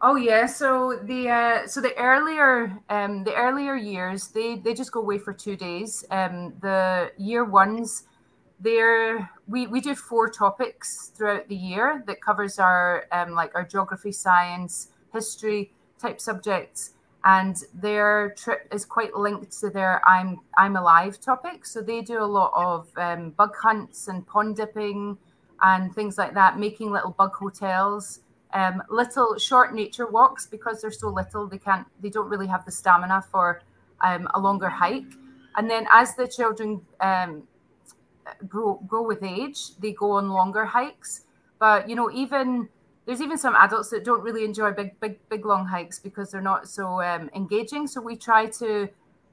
Oh 0.00 0.14
yeah, 0.14 0.46
so 0.46 1.00
the 1.02 1.28
uh, 1.28 1.66
so 1.66 1.80
the 1.80 1.94
earlier 1.96 2.78
um, 2.88 3.24
the 3.24 3.34
earlier 3.34 3.74
years 3.74 4.28
they 4.28 4.56
they 4.56 4.72
just 4.72 4.92
go 4.92 5.00
away 5.00 5.18
for 5.18 5.32
two 5.32 5.56
days. 5.56 6.04
Um, 6.10 6.54
the 6.60 7.10
year 7.18 7.44
ones, 7.44 8.04
there 8.60 9.30
we 9.46 9.66
we 9.66 9.80
do 9.80 9.94
four 9.94 10.28
topics 10.28 11.12
throughout 11.14 11.48
the 11.48 11.56
year 11.56 12.02
that 12.06 12.20
covers 12.20 12.58
our 12.58 13.06
um, 13.12 13.32
like 13.32 13.54
our 13.54 13.64
geography, 13.64 14.12
science, 14.12 14.88
history 15.12 15.72
type 15.98 16.20
subjects, 16.20 16.94
and 17.24 17.56
their 17.74 18.34
trip 18.36 18.68
is 18.72 18.84
quite 18.84 19.14
linked 19.14 19.52
to 19.60 19.70
their 19.70 20.02
I'm 20.08 20.40
I'm 20.56 20.76
alive 20.76 21.20
topic. 21.20 21.66
So 21.66 21.80
they 21.80 22.02
do 22.02 22.22
a 22.22 22.26
lot 22.26 22.52
of 22.54 22.88
um, 22.96 23.30
bug 23.30 23.54
hunts 23.56 24.08
and 24.08 24.26
pond 24.26 24.56
dipping 24.56 25.18
and 25.62 25.94
things 25.94 26.18
like 26.18 26.34
that, 26.34 26.58
making 26.58 26.90
little 26.90 27.10
bug 27.10 27.34
hotels 27.34 28.20
um, 28.54 28.82
little 28.88 29.38
short 29.38 29.74
nature 29.74 30.06
walks 30.06 30.46
because 30.46 30.80
they're 30.80 30.90
so 30.90 31.08
little 31.08 31.46
they 31.46 31.58
can't 31.58 31.86
they 32.00 32.08
don't 32.08 32.28
really 32.28 32.46
have 32.46 32.64
the 32.64 32.70
stamina 32.70 33.22
for 33.30 33.60
um, 34.00 34.28
a 34.34 34.40
longer 34.40 34.68
hike 34.68 35.12
and 35.56 35.70
then 35.70 35.86
as 35.92 36.14
the 36.14 36.26
children 36.26 36.80
um, 37.00 37.42
grow 38.48 38.80
grow 38.86 39.02
with 39.02 39.22
age 39.22 39.76
they 39.78 39.92
go 39.92 40.12
on 40.12 40.30
longer 40.30 40.64
hikes 40.64 41.22
but 41.58 41.88
you 41.88 41.94
know 41.94 42.10
even 42.10 42.68
there's 43.06 43.22
even 43.22 43.38
some 43.38 43.54
adults 43.56 43.88
that 43.90 44.04
don't 44.04 44.22
really 44.22 44.44
enjoy 44.44 44.70
big 44.70 44.98
big 45.00 45.18
big 45.28 45.44
long 45.46 45.66
hikes 45.66 45.98
because 45.98 46.30
they're 46.30 46.40
not 46.40 46.68
so 46.68 47.00
um, 47.02 47.30
engaging 47.34 47.86
so 47.86 48.00
we 48.00 48.16
try 48.16 48.46
to 48.46 48.88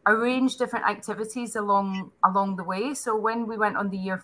arrange 0.07 0.57
different 0.57 0.85
activities 0.85 1.55
along 1.55 2.11
along 2.23 2.55
the 2.55 2.63
way 2.63 2.93
so 2.93 3.17
when 3.17 3.47
we 3.47 3.57
went 3.57 3.75
on 3.75 3.89
the 3.89 3.97
year 3.97 4.23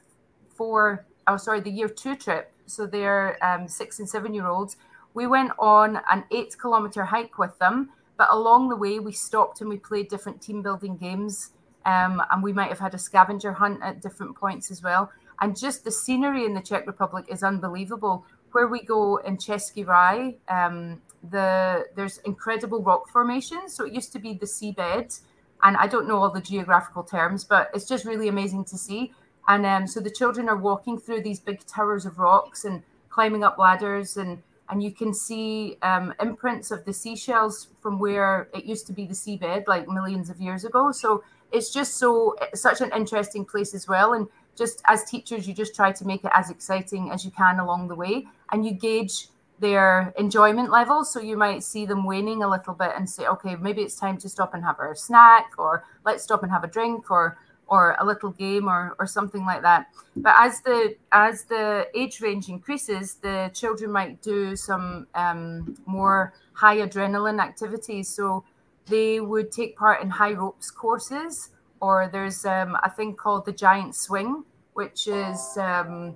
four 0.55 1.05
oh 1.27 1.37
sorry 1.37 1.59
the 1.59 1.71
year 1.71 1.89
two 1.89 2.15
trip 2.15 2.51
so 2.71 2.85
they're 2.85 3.37
um, 3.43 3.67
six 3.67 3.99
and 3.99 4.09
seven 4.09 4.33
year 4.33 4.47
olds. 4.47 4.77
We 5.13 5.27
went 5.27 5.51
on 5.59 5.99
an 6.09 6.23
eight 6.31 6.57
kilometer 6.57 7.03
hike 7.03 7.37
with 7.37 7.57
them, 7.59 7.89
but 8.17 8.29
along 8.31 8.69
the 8.69 8.75
way 8.77 8.99
we 8.99 9.11
stopped 9.11 9.59
and 9.59 9.69
we 9.69 9.77
played 9.77 10.07
different 10.07 10.41
team 10.41 10.61
building 10.61 10.95
games. 10.95 11.51
Um, 11.85 12.21
and 12.31 12.43
we 12.43 12.53
might 12.53 12.69
have 12.69 12.79
had 12.79 12.93
a 12.93 12.99
scavenger 12.99 13.53
hunt 13.53 13.79
at 13.81 14.01
different 14.01 14.35
points 14.35 14.71
as 14.71 14.83
well. 14.83 15.11
And 15.39 15.57
just 15.57 15.83
the 15.83 15.91
scenery 15.91 16.45
in 16.45 16.53
the 16.53 16.61
Czech 16.61 16.85
Republic 16.85 17.25
is 17.27 17.43
unbelievable. 17.43 18.25
Where 18.51 18.67
we 18.67 18.83
go 18.83 19.17
in 19.17 19.37
Český 19.37 19.85
ráj, 19.85 20.35
um, 20.49 21.01
the 21.29 21.85
there's 21.95 22.17
incredible 22.19 22.81
rock 22.83 23.07
formations. 23.09 23.73
So 23.73 23.85
it 23.85 23.93
used 23.93 24.11
to 24.13 24.19
be 24.19 24.33
the 24.33 24.45
seabed, 24.45 25.19
and 25.63 25.77
I 25.77 25.87
don't 25.87 26.07
know 26.07 26.17
all 26.17 26.29
the 26.29 26.41
geographical 26.41 27.03
terms, 27.03 27.43
but 27.43 27.69
it's 27.73 27.87
just 27.87 28.05
really 28.05 28.27
amazing 28.27 28.65
to 28.65 28.77
see. 28.77 29.13
And 29.47 29.65
um, 29.65 29.87
so 29.87 29.99
the 29.99 30.11
children 30.11 30.49
are 30.49 30.57
walking 30.57 30.99
through 30.99 31.21
these 31.21 31.39
big 31.39 31.65
towers 31.65 32.05
of 32.05 32.19
rocks 32.19 32.65
and 32.65 32.83
climbing 33.09 33.43
up 33.43 33.57
ladders, 33.57 34.17
and 34.17 34.43
and 34.69 34.81
you 34.83 34.91
can 34.91 35.13
see 35.13 35.77
um, 35.81 36.13
imprints 36.21 36.71
of 36.71 36.85
the 36.85 36.93
seashells 36.93 37.67
from 37.81 37.99
where 37.99 38.47
it 38.53 38.65
used 38.65 38.87
to 38.87 38.93
be 38.93 39.05
the 39.05 39.13
seabed, 39.13 39.67
like 39.67 39.87
millions 39.87 40.29
of 40.29 40.39
years 40.39 40.63
ago. 40.65 40.91
So 40.91 41.23
it's 41.51 41.71
just 41.71 41.97
so 41.97 42.35
such 42.53 42.81
an 42.81 42.91
interesting 42.95 43.45
place 43.45 43.73
as 43.73 43.87
well, 43.87 44.13
and 44.13 44.27
just 44.57 44.81
as 44.85 45.03
teachers, 45.05 45.47
you 45.47 45.53
just 45.53 45.75
try 45.75 45.91
to 45.91 46.05
make 46.05 46.23
it 46.23 46.31
as 46.33 46.49
exciting 46.49 47.11
as 47.11 47.23
you 47.25 47.31
can 47.31 47.59
along 47.59 47.87
the 47.87 47.95
way, 47.95 48.27
and 48.51 48.65
you 48.65 48.71
gauge 48.71 49.27
their 49.59 50.13
enjoyment 50.17 50.71
level. 50.71 51.05
So 51.05 51.19
you 51.19 51.37
might 51.37 51.63
see 51.63 51.85
them 51.85 52.03
waning 52.03 52.43
a 52.43 52.49
little 52.49 52.73
bit 52.73 52.91
and 52.97 53.09
say, 53.09 53.27
okay, 53.27 53.55
maybe 53.55 53.81
it's 53.81 53.95
time 53.95 54.17
to 54.17 54.27
stop 54.29 54.53
and 54.53 54.63
have 54.63 54.79
a 54.79 54.95
snack, 54.95 55.53
or 55.57 55.83
let's 56.03 56.23
stop 56.23 56.43
and 56.43 56.51
have 56.51 56.63
a 56.63 56.67
drink, 56.67 57.11
or 57.11 57.37
or 57.67 57.95
a 57.99 58.05
little 58.05 58.31
game 58.31 58.67
or 58.67 58.95
or 58.99 59.07
something 59.07 59.45
like 59.45 59.61
that. 59.61 59.87
But 60.15 60.35
as 60.37 60.61
the 60.61 60.95
as 61.13 61.45
the 61.45 61.87
age 61.95 62.19
range 62.21 62.49
increases, 62.49 63.15
the 63.15 63.49
children 63.53 63.91
might 63.91 64.21
do 64.21 64.55
some 64.55 65.07
um, 65.15 65.77
more 65.85 66.33
high 66.53 66.77
adrenaline 66.77 67.41
activities. 67.41 68.09
So 68.09 68.43
they 68.91 69.19
would 69.19 69.51
take 69.51 69.77
part 69.77 70.03
in 70.03 70.09
high 70.09 70.33
ropes 70.33 70.69
courses, 70.69 71.49
or 71.81 72.09
there's 72.11 72.45
um, 72.45 72.77
a 72.83 72.89
thing 72.89 73.15
called 73.15 73.45
the 73.45 73.51
giant 73.51 73.95
swing, 73.95 74.43
which 74.73 75.07
is 75.07 75.57
um, 75.57 76.15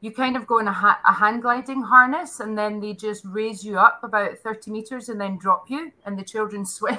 you 0.00 0.12
kind 0.12 0.36
of 0.36 0.46
go 0.46 0.58
in 0.58 0.68
a, 0.68 0.72
ha- 0.72 1.00
a 1.06 1.12
hand 1.12 1.42
gliding 1.42 1.82
harness 1.82 2.40
and 2.40 2.56
then 2.56 2.80
they 2.80 2.92
just 2.94 3.24
raise 3.24 3.64
you 3.64 3.78
up 3.78 4.00
about 4.04 4.38
30 4.38 4.70
meters 4.70 5.08
and 5.08 5.20
then 5.20 5.36
drop 5.38 5.68
you 5.68 5.92
and 6.06 6.18
the 6.18 6.22
children 6.22 6.64
swing 6.66 6.98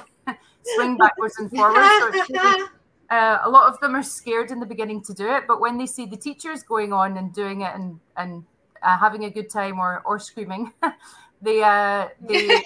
swing 0.62 0.96
backwards 0.96 1.38
and 1.38 1.50
forwards. 1.50 2.28
So 2.32 2.66
uh, 3.10 3.38
a 3.42 3.48
lot 3.48 3.72
of 3.72 3.80
them 3.80 3.94
are 3.94 4.02
scared 4.02 4.50
in 4.50 4.60
the 4.60 4.66
beginning 4.66 5.02
to 5.02 5.14
do 5.14 5.28
it 5.28 5.44
but 5.48 5.60
when 5.60 5.78
they 5.78 5.86
see 5.86 6.06
the 6.06 6.16
teachers 6.16 6.62
going 6.62 6.92
on 6.92 7.16
and 7.16 7.32
doing 7.32 7.62
it 7.62 7.74
and 7.74 7.98
and 8.16 8.44
uh, 8.82 8.96
having 8.98 9.24
a 9.24 9.30
good 9.30 9.50
time 9.50 9.78
or 9.78 10.02
or 10.04 10.18
screaming 10.18 10.72
they 11.42 11.62
uh 11.62 12.08
they 12.20 12.60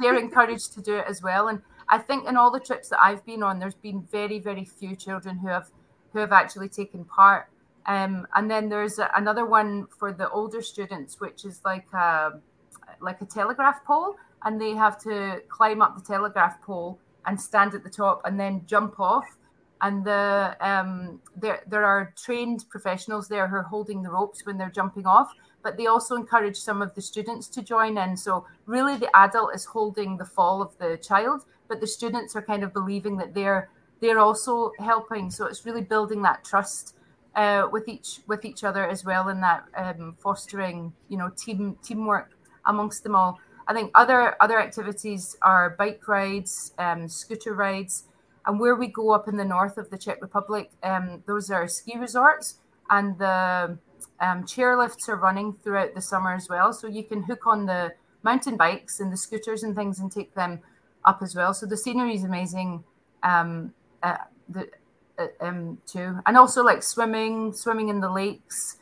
they're, 0.00 0.18
encouraged 0.18 0.72
to 0.74 0.82
do 0.82 0.96
it 0.96 1.04
as 1.08 1.22
well. 1.22 1.48
And 1.48 1.60
i 1.90 1.96
think 1.96 2.28
in 2.28 2.36
all 2.36 2.50
the 2.50 2.60
trips 2.60 2.90
that 2.90 3.00
i've 3.00 3.24
been 3.24 3.42
on 3.42 3.58
there's 3.58 3.80
been 3.88 4.02
very 4.12 4.38
very 4.38 4.66
few 4.66 4.94
children 4.94 5.38
who 5.38 5.48
have 5.48 5.70
who 6.12 6.18
have 6.18 6.32
actually 6.32 6.68
taken 6.68 7.04
part. 7.04 7.48
Um, 7.86 8.26
and 8.34 8.50
then 8.50 8.68
there's 8.68 8.98
another 9.16 9.46
one 9.46 9.86
for 9.98 10.12
the 10.12 10.28
older 10.30 10.62
students, 10.62 11.20
which 11.20 11.44
is 11.44 11.60
like 11.64 11.86
a, 11.92 12.40
like 13.00 13.20
a 13.22 13.26
telegraph 13.26 13.84
pole, 13.84 14.16
and 14.44 14.60
they 14.60 14.72
have 14.72 15.00
to 15.04 15.42
climb 15.48 15.80
up 15.80 15.96
the 15.96 16.04
telegraph 16.04 16.60
pole 16.62 16.98
and 17.26 17.40
stand 17.40 17.74
at 17.74 17.82
the 17.84 17.90
top 17.90 18.22
and 18.24 18.38
then 18.38 18.62
jump 18.66 19.00
off. 19.00 19.24
And 19.80 20.04
the 20.04 20.56
um, 20.60 21.20
there 21.36 21.62
there 21.68 21.84
are 21.84 22.12
trained 22.16 22.64
professionals 22.68 23.28
there 23.28 23.46
who 23.46 23.56
are 23.56 23.62
holding 23.62 24.02
the 24.02 24.10
ropes 24.10 24.44
when 24.44 24.58
they're 24.58 24.70
jumping 24.70 25.06
off, 25.06 25.30
but 25.62 25.76
they 25.76 25.86
also 25.86 26.14
encourage 26.14 26.56
some 26.56 26.80
of 26.82 26.94
the 26.94 27.02
students 27.02 27.48
to 27.48 27.62
join 27.62 27.98
in. 27.98 28.16
So 28.16 28.46
really, 28.66 28.96
the 28.96 29.14
adult 29.16 29.54
is 29.54 29.64
holding 29.64 30.16
the 30.16 30.24
fall 30.24 30.62
of 30.62 30.76
the 30.78 30.96
child, 30.98 31.44
but 31.68 31.80
the 31.80 31.86
students 31.86 32.34
are 32.36 32.42
kind 32.42 32.62
of 32.62 32.72
believing 32.72 33.16
that 33.18 33.34
they're 33.34 33.70
they're 34.00 34.20
also 34.20 34.72
helping. 34.78 35.30
So 35.30 35.46
it's 35.46 35.66
really 35.66 35.82
building 35.82 36.22
that 36.22 36.44
trust 36.44 36.94
uh, 37.38 37.68
with 37.70 37.88
each 37.88 38.20
with 38.26 38.44
each 38.44 38.64
other 38.64 38.86
as 38.86 39.04
well 39.04 39.28
and 39.28 39.42
that 39.42 39.64
um, 39.76 40.16
fostering 40.18 40.92
you 41.08 41.16
know 41.16 41.30
team 41.36 41.78
teamwork 41.84 42.32
amongst 42.66 43.04
them 43.04 43.14
all 43.14 43.38
i 43.68 43.72
think 43.72 43.90
other 43.94 44.34
other 44.42 44.60
activities 44.60 45.36
are 45.42 45.70
bike 45.78 46.06
rides 46.08 46.72
um, 46.78 47.08
scooter 47.08 47.54
rides 47.54 48.04
and 48.46 48.58
where 48.58 48.74
we 48.74 48.88
go 48.88 49.10
up 49.10 49.28
in 49.28 49.36
the 49.36 49.44
north 49.44 49.78
of 49.78 49.88
the 49.90 49.96
czech 49.96 50.20
republic 50.20 50.70
um, 50.82 51.22
those 51.26 51.48
are 51.48 51.68
ski 51.68 51.96
resorts 51.96 52.56
and 52.90 53.16
the 53.18 53.78
um, 54.20 54.44
chairlifts 54.44 55.08
are 55.08 55.16
running 55.16 55.52
throughout 55.52 55.94
the 55.94 56.00
summer 56.00 56.34
as 56.34 56.48
well. 56.48 56.72
So 56.72 56.86
you 56.86 57.04
can 57.04 57.22
hook 57.22 57.46
on 57.46 57.66
the 57.66 57.92
mountain 58.22 58.56
bikes 58.56 59.00
and 59.00 59.12
the 59.12 59.16
scooters 59.16 59.62
and 59.62 59.74
things 59.74 60.00
and 60.00 60.10
take 60.10 60.34
them 60.34 60.60
up 61.04 61.22
as 61.22 61.34
well. 61.34 61.54
So 61.54 61.66
the 61.66 61.76
scenery 61.76 62.14
is 62.14 62.24
amazing 62.24 62.84
um, 63.22 63.72
uh, 64.02 64.16
the, 64.48 64.68
uh, 65.18 65.26
um, 65.40 65.78
too, 65.86 66.18
and 66.26 66.36
also 66.36 66.62
like 66.62 66.82
swimming, 66.82 67.52
swimming 67.52 67.88
in 67.88 68.00
the 68.00 68.10
lakes, 68.10 68.76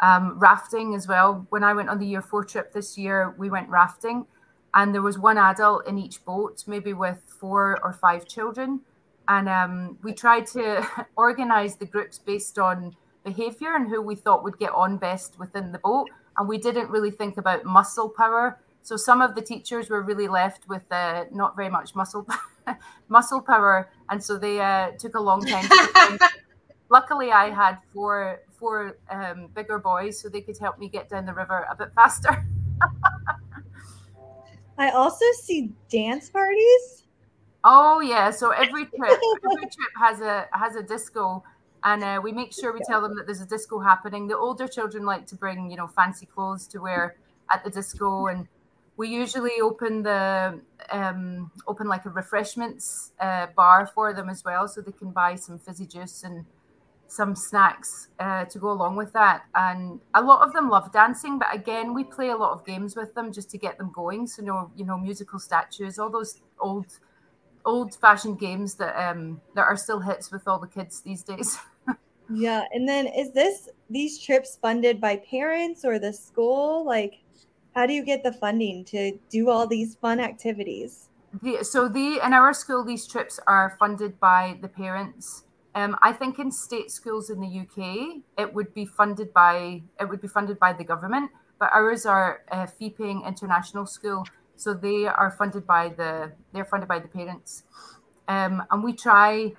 um, 0.00 0.38
rafting 0.38 0.94
as 0.94 1.06
well. 1.06 1.46
When 1.50 1.62
I 1.62 1.74
went 1.74 1.88
on 1.88 1.98
the 1.98 2.06
year 2.06 2.22
four 2.22 2.44
trip 2.44 2.72
this 2.72 2.96
year, 2.96 3.34
we 3.38 3.50
went 3.50 3.68
rafting, 3.68 4.26
and 4.74 4.94
there 4.94 5.02
was 5.02 5.18
one 5.18 5.38
adult 5.38 5.86
in 5.86 5.98
each 5.98 6.24
boat, 6.24 6.64
maybe 6.66 6.92
with 6.92 7.18
four 7.40 7.78
or 7.82 7.92
five 7.92 8.26
children, 8.26 8.80
and 9.28 9.48
um, 9.48 9.98
we 10.02 10.12
tried 10.12 10.46
to 10.48 10.86
organize 11.16 11.76
the 11.76 11.86
groups 11.86 12.18
based 12.18 12.58
on 12.58 12.96
behavior 13.24 13.74
and 13.74 13.88
who 13.88 14.02
we 14.02 14.14
thought 14.14 14.44
would 14.44 14.58
get 14.58 14.72
on 14.72 14.96
best 14.96 15.38
within 15.38 15.72
the 15.72 15.78
boat, 15.78 16.08
and 16.36 16.48
we 16.48 16.58
didn't 16.58 16.90
really 16.90 17.10
think 17.10 17.36
about 17.36 17.64
muscle 17.64 18.08
power. 18.08 18.58
So 18.82 18.96
some 18.96 19.22
of 19.22 19.34
the 19.34 19.42
teachers 19.42 19.90
were 19.90 20.02
really 20.02 20.28
left 20.28 20.68
with 20.68 20.82
uh, 20.90 21.24
not 21.32 21.56
very 21.56 21.68
much 21.68 21.94
muscle 21.94 22.26
muscle 23.08 23.40
power, 23.40 23.90
and 24.08 24.22
so 24.22 24.38
they 24.38 24.60
uh, 24.60 24.92
took 24.98 25.14
a 25.14 25.20
long 25.20 25.44
time. 25.44 25.68
Luckily, 26.88 27.30
I 27.30 27.50
had 27.50 27.78
four 27.92 28.40
four 28.58 28.96
um, 29.10 29.48
bigger 29.54 29.78
boys, 29.78 30.20
so 30.20 30.28
they 30.28 30.40
could 30.40 30.58
help 30.58 30.78
me 30.78 30.88
get 30.88 31.08
down 31.08 31.26
the 31.26 31.34
river 31.34 31.66
a 31.70 31.76
bit 31.76 31.92
faster. 31.94 32.44
I 34.78 34.90
also 34.90 35.24
see 35.42 35.72
dance 35.88 36.28
parties. 36.28 37.04
Oh 37.64 38.00
yeah, 38.00 38.30
so 38.30 38.50
every 38.50 38.86
trip 38.86 39.20
every 39.44 39.62
trip 39.62 39.92
has 39.96 40.20
a 40.20 40.48
has 40.52 40.74
a 40.74 40.82
disco 40.82 41.44
and 41.84 42.04
uh, 42.04 42.20
we 42.22 42.32
make 42.32 42.52
sure 42.52 42.72
we 42.72 42.80
tell 42.86 43.00
them 43.00 43.16
that 43.16 43.26
there's 43.26 43.40
a 43.40 43.46
disco 43.46 43.80
happening. 43.80 44.28
The 44.28 44.36
older 44.36 44.68
children 44.68 45.04
like 45.04 45.26
to 45.26 45.34
bring, 45.34 45.70
you 45.70 45.76
know, 45.76 45.88
fancy 45.88 46.26
clothes 46.26 46.66
to 46.68 46.78
wear 46.78 47.16
at 47.52 47.64
the 47.64 47.70
disco, 47.70 48.26
and 48.26 48.46
we 48.96 49.08
usually 49.08 49.60
open 49.60 50.02
the 50.02 50.60
um, 50.90 51.50
open 51.66 51.88
like 51.88 52.04
a 52.04 52.10
refreshments 52.10 53.12
uh, 53.20 53.46
bar 53.56 53.86
for 53.86 54.12
them 54.12 54.28
as 54.28 54.44
well, 54.44 54.68
so 54.68 54.80
they 54.80 54.92
can 54.92 55.10
buy 55.10 55.34
some 55.34 55.58
fizzy 55.58 55.86
juice 55.86 56.22
and 56.22 56.44
some 57.08 57.36
snacks 57.36 58.08
uh, 58.20 58.44
to 58.46 58.58
go 58.58 58.70
along 58.70 58.96
with 58.96 59.12
that. 59.12 59.44
And 59.54 60.00
a 60.14 60.22
lot 60.22 60.46
of 60.46 60.54
them 60.54 60.70
love 60.70 60.92
dancing, 60.92 61.38
but 61.38 61.54
again, 61.54 61.92
we 61.94 62.04
play 62.04 62.30
a 62.30 62.36
lot 62.36 62.52
of 62.52 62.64
games 62.64 62.96
with 62.96 63.14
them 63.14 63.32
just 63.32 63.50
to 63.50 63.58
get 63.58 63.76
them 63.76 63.92
going. 63.92 64.26
So, 64.26 64.40
you 64.40 64.46
know, 64.46 64.70
you 64.76 64.84
know, 64.86 64.96
musical 64.96 65.38
statues, 65.38 65.98
all 65.98 66.08
those 66.08 66.40
old, 66.58 66.86
old-fashioned 67.66 68.38
games 68.38 68.76
that 68.76 68.96
um, 68.96 69.40
that 69.54 69.62
are 69.62 69.76
still 69.76 70.00
hits 70.00 70.30
with 70.30 70.48
all 70.48 70.58
the 70.58 70.68
kids 70.68 71.00
these 71.02 71.22
days. 71.22 71.58
yeah, 72.34 72.64
and 72.72 72.88
then 72.88 73.06
is 73.06 73.32
this 73.32 73.68
these 73.90 74.18
trips 74.18 74.58
funded 74.60 75.00
by 75.00 75.16
parents 75.16 75.84
or 75.84 75.98
the 75.98 76.12
school? 76.12 76.84
Like, 76.84 77.20
how 77.74 77.86
do 77.86 77.92
you 77.92 78.04
get 78.04 78.22
the 78.22 78.32
funding 78.32 78.84
to 78.86 79.18
do 79.30 79.50
all 79.50 79.66
these 79.66 79.96
fun 79.96 80.20
activities? 80.20 81.08
The, 81.42 81.64
so 81.64 81.88
the 81.88 82.20
in 82.24 82.32
our 82.32 82.52
school 82.52 82.84
these 82.84 83.06
trips 83.06 83.40
are 83.46 83.76
funded 83.78 84.20
by 84.20 84.58
the 84.60 84.68
parents. 84.68 85.44
Um, 85.74 85.96
I 86.02 86.12
think 86.12 86.38
in 86.38 86.52
state 86.52 86.90
schools 86.90 87.30
in 87.30 87.40
the 87.40 87.60
UK 87.60 88.22
it 88.38 88.52
would 88.52 88.74
be 88.74 88.84
funded 88.84 89.32
by 89.32 89.82
it 89.98 90.08
would 90.08 90.20
be 90.20 90.28
funded 90.28 90.58
by 90.58 90.72
the 90.74 90.84
government, 90.84 91.30
but 91.58 91.70
ours 91.72 92.04
are 92.04 92.42
a 92.48 92.66
fee-paying 92.66 93.22
international 93.26 93.86
school, 93.86 94.26
so 94.56 94.74
they 94.74 95.06
are 95.06 95.30
funded 95.30 95.66
by 95.66 95.88
the 95.88 96.32
they're 96.52 96.66
funded 96.66 96.88
by 96.88 96.98
the 96.98 97.08
parents. 97.08 97.64
Um, 98.28 98.62
and 98.70 98.84
we 98.84 98.92
try 98.92 99.54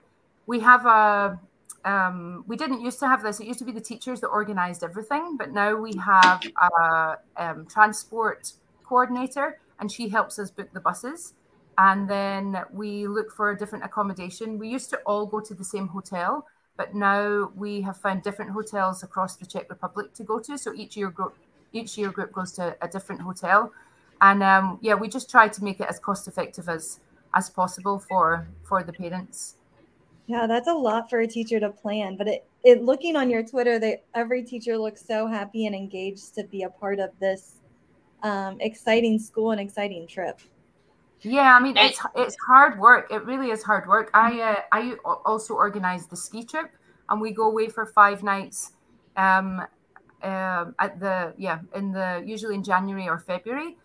we 0.45 0.59
have 0.59 0.85
a 0.85 1.39
um, 1.85 2.43
we 2.47 2.55
didn't 2.55 2.81
used 2.81 2.99
to 2.99 3.07
have 3.07 3.23
this. 3.23 3.39
It 3.39 3.47
used 3.47 3.59
to 3.59 3.65
be 3.65 3.71
the 3.71 3.81
teachers 3.81 4.21
that 4.21 4.27
organized 4.27 4.83
everything, 4.83 5.37
but 5.37 5.51
now 5.51 5.75
we 5.75 5.93
have 5.97 6.41
a 6.61 7.17
um, 7.37 7.65
transport 7.65 8.53
coordinator, 8.83 9.59
and 9.79 9.91
she 9.91 10.09
helps 10.09 10.39
us 10.39 10.49
book 10.49 10.69
the 10.73 10.79
buses. 10.79 11.33
And 11.77 12.07
then 12.07 12.63
we 12.71 13.07
look 13.07 13.31
for 13.31 13.51
a 13.51 13.57
different 13.57 13.83
accommodation. 13.83 14.59
We 14.59 14.69
used 14.69 14.89
to 14.91 14.97
all 15.05 15.25
go 15.25 15.39
to 15.41 15.53
the 15.53 15.63
same 15.63 15.87
hotel, 15.87 16.47
but 16.77 16.93
now 16.93 17.51
we 17.55 17.81
have 17.81 17.97
found 17.97 18.23
different 18.23 18.51
hotels 18.51 19.03
across 19.03 19.35
the 19.35 19.45
Czech 19.45 19.69
Republic 19.69 20.13
to 20.13 20.23
go 20.23 20.39
to. 20.39 20.57
So 20.57 20.73
each 20.73 20.95
year 20.95 21.09
group, 21.09 21.35
each 21.73 21.97
year 21.97 22.11
group 22.11 22.31
goes 22.31 22.51
to 22.53 22.77
a 22.81 22.87
different 22.87 23.21
hotel, 23.21 23.73
and 24.21 24.41
um, 24.43 24.77
yeah, 24.81 24.93
we 24.93 25.07
just 25.09 25.29
try 25.29 25.47
to 25.47 25.63
make 25.63 25.79
it 25.79 25.87
as 25.89 25.99
cost 25.99 26.27
effective 26.27 26.69
as 26.69 26.99
as 27.35 27.49
possible 27.49 27.99
for 27.99 28.47
for 28.63 28.83
the 28.83 28.93
parents. 28.93 29.55
Yeah, 30.27 30.47
that's 30.47 30.67
a 30.67 30.73
lot 30.73 31.09
for 31.09 31.19
a 31.19 31.27
teacher 31.27 31.59
to 31.59 31.69
plan. 31.69 32.15
But 32.15 32.27
it, 32.27 32.45
it 32.63 32.81
looking 32.81 33.15
on 33.15 33.29
your 33.29 33.43
Twitter, 33.43 33.77
that 33.79 34.03
every 34.15 34.43
teacher 34.43 34.77
looks 34.77 35.05
so 35.05 35.27
happy 35.27 35.65
and 35.65 35.75
engaged 35.75 36.33
to 36.35 36.43
be 36.45 36.63
a 36.63 36.69
part 36.69 36.99
of 36.99 37.09
this 37.19 37.55
um, 38.23 38.57
exciting 38.61 39.19
school 39.19 39.51
and 39.51 39.59
exciting 39.59 40.07
trip. 40.07 40.39
Yeah, 41.21 41.55
I 41.55 41.61
mean 41.61 41.77
it's 41.77 41.99
it's 42.15 42.35
hard 42.47 42.79
work. 42.79 43.11
It 43.11 43.23
really 43.25 43.51
is 43.51 43.63
hard 43.63 43.87
work. 43.87 44.09
I 44.13 44.41
uh, 44.41 44.61
I 44.71 44.95
also 45.25 45.53
organize 45.53 46.05
the 46.07 46.17
ski 46.17 46.43
trip, 46.43 46.71
and 47.09 47.21
we 47.21 47.31
go 47.31 47.47
away 47.47 47.69
for 47.69 47.85
five 47.85 48.23
nights. 48.23 48.73
Um, 49.15 49.61
uh, 50.21 50.65
at 50.79 50.99
the 50.99 51.33
yeah 51.37 51.59
in 51.75 51.91
the 51.91 52.23
usually 52.25 52.55
in 52.55 52.63
January 52.63 53.07
or 53.07 53.19
February, 53.19 53.77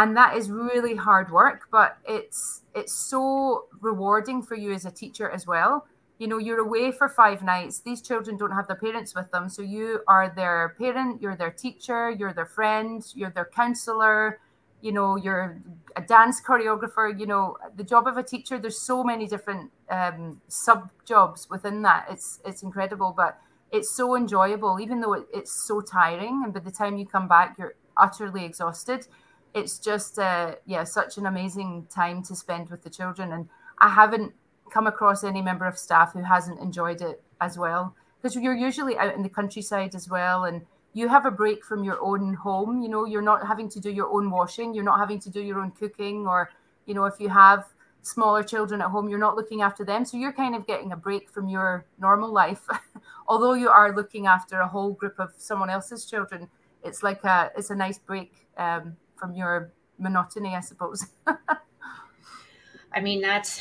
and 0.00 0.16
that 0.16 0.34
is 0.36 0.50
really 0.50 0.94
hard 0.94 1.30
work 1.30 1.68
but 1.70 1.98
it's 2.08 2.62
it's 2.74 2.94
so 2.94 3.64
rewarding 3.80 4.42
for 4.42 4.54
you 4.54 4.72
as 4.72 4.84
a 4.84 4.90
teacher 4.90 5.28
as 5.30 5.46
well. 5.46 5.86
You 6.18 6.28
know 6.28 6.38
you're 6.38 6.60
away 6.60 6.92
for 6.92 7.08
five 7.08 7.42
nights. 7.42 7.80
These 7.80 8.02
children 8.02 8.36
don't 8.36 8.52
have 8.52 8.66
their 8.66 8.76
parents 8.76 9.14
with 9.14 9.30
them. 9.30 9.48
So 9.48 9.62
you 9.62 10.00
are 10.06 10.32
their 10.34 10.74
parent 10.78 11.20
you're 11.22 11.36
their 11.36 11.50
teacher 11.50 12.10
you're 12.10 12.32
their 12.32 12.46
friend 12.46 13.04
you're 13.14 13.30
their 13.30 13.50
counselor 13.60 14.38
you 14.80 14.92
know 14.92 15.16
you're 15.16 15.60
a 15.96 16.02
dance 16.02 16.40
choreographer 16.40 17.06
you 17.20 17.26
know 17.26 17.56
the 17.76 17.84
job 17.84 18.06
of 18.06 18.16
a 18.16 18.22
teacher 18.22 18.58
there's 18.58 18.80
so 18.80 19.02
many 19.04 19.26
different 19.26 19.70
um, 19.90 20.40
sub 20.48 20.90
jobs 21.04 21.48
within 21.50 21.82
that. 21.82 22.06
It's 22.10 22.40
it's 22.44 22.62
incredible 22.62 23.12
but 23.14 23.38
it's 23.72 23.90
so 23.90 24.16
enjoyable 24.16 24.78
even 24.80 25.00
though 25.00 25.14
it, 25.14 25.24
it's 25.34 25.52
so 25.68 25.80
tiring. 25.80 26.42
And 26.44 26.54
by 26.54 26.60
the 26.60 26.70
time 26.70 26.96
you 26.96 27.06
come 27.06 27.28
back 27.28 27.56
you're 27.58 27.74
utterly 27.96 28.44
exhausted 28.44 29.06
it's 29.54 29.78
just 29.78 30.18
uh, 30.18 30.54
yeah 30.66 30.84
such 30.84 31.18
an 31.18 31.26
amazing 31.26 31.86
time 31.94 32.22
to 32.24 32.34
spend 32.34 32.70
with 32.70 32.82
the 32.82 32.90
children. 32.90 33.32
And 33.32 33.48
i 33.78 33.88
haven't 33.88 34.32
come 34.70 34.86
across 34.86 35.24
any 35.24 35.42
member 35.42 35.66
of 35.66 35.76
staff 35.76 36.12
who 36.12 36.22
hasn't 36.22 36.60
enjoyed 36.60 37.00
it 37.00 37.22
as 37.40 37.58
well. 37.58 37.94
Because 38.20 38.36
you're 38.36 38.54
usually 38.54 38.96
out 38.98 39.14
in 39.14 39.22
the 39.22 39.28
countryside 39.28 39.94
as 39.94 40.08
well 40.08 40.44
and 40.44 40.62
you 40.92 41.08
have 41.08 41.24
a 41.24 41.30
break 41.30 41.64
from 41.64 41.84
your 41.84 42.00
own 42.00 42.34
home. 42.34 42.82
You 42.82 42.88
know 42.88 43.04
you're 43.04 43.22
not 43.22 43.46
having 43.46 43.68
to 43.70 43.80
do 43.80 43.90
your 43.90 44.12
own 44.12 44.30
washing. 44.30 44.74
You're 44.74 44.84
not 44.84 44.98
having 44.98 45.20
to 45.20 45.30
do 45.30 45.40
your 45.40 45.60
own 45.60 45.72
cooking 45.72 46.26
or 46.26 46.50
you 46.86 46.94
know 46.94 47.04
if 47.04 47.14
you 47.18 47.28
have 47.28 47.66
smaller 48.02 48.42
children 48.42 48.80
at 48.80 48.88
home 48.88 49.10
you're 49.10 49.18
not 49.18 49.36
looking 49.36 49.62
after 49.62 49.84
them. 49.84 50.04
So 50.04 50.16
you're 50.16 50.32
kind 50.32 50.54
of 50.54 50.66
getting 50.66 50.92
a 50.92 50.96
break 50.96 51.28
from 51.30 51.48
your 51.48 51.84
normal 51.98 52.32
life. 52.32 52.66
Although 53.28 53.54
you 53.54 53.68
are 53.68 53.94
looking 53.94 54.26
after 54.26 54.60
a 54.60 54.68
whole 54.68 54.92
group 54.92 55.18
of 55.18 55.32
someone 55.36 55.70
else's 55.70 56.04
children 56.04 56.48
it's 56.82 57.02
like 57.02 57.22
a 57.24 57.50
it's 57.56 57.70
a 57.70 57.74
nice 57.74 57.98
break 57.98 58.46
um, 58.56 58.96
from 59.20 59.34
your 59.34 59.70
monotony 59.98 60.56
i 60.56 60.60
suppose 60.60 61.06
i 62.92 63.00
mean 63.00 63.20
that's 63.20 63.60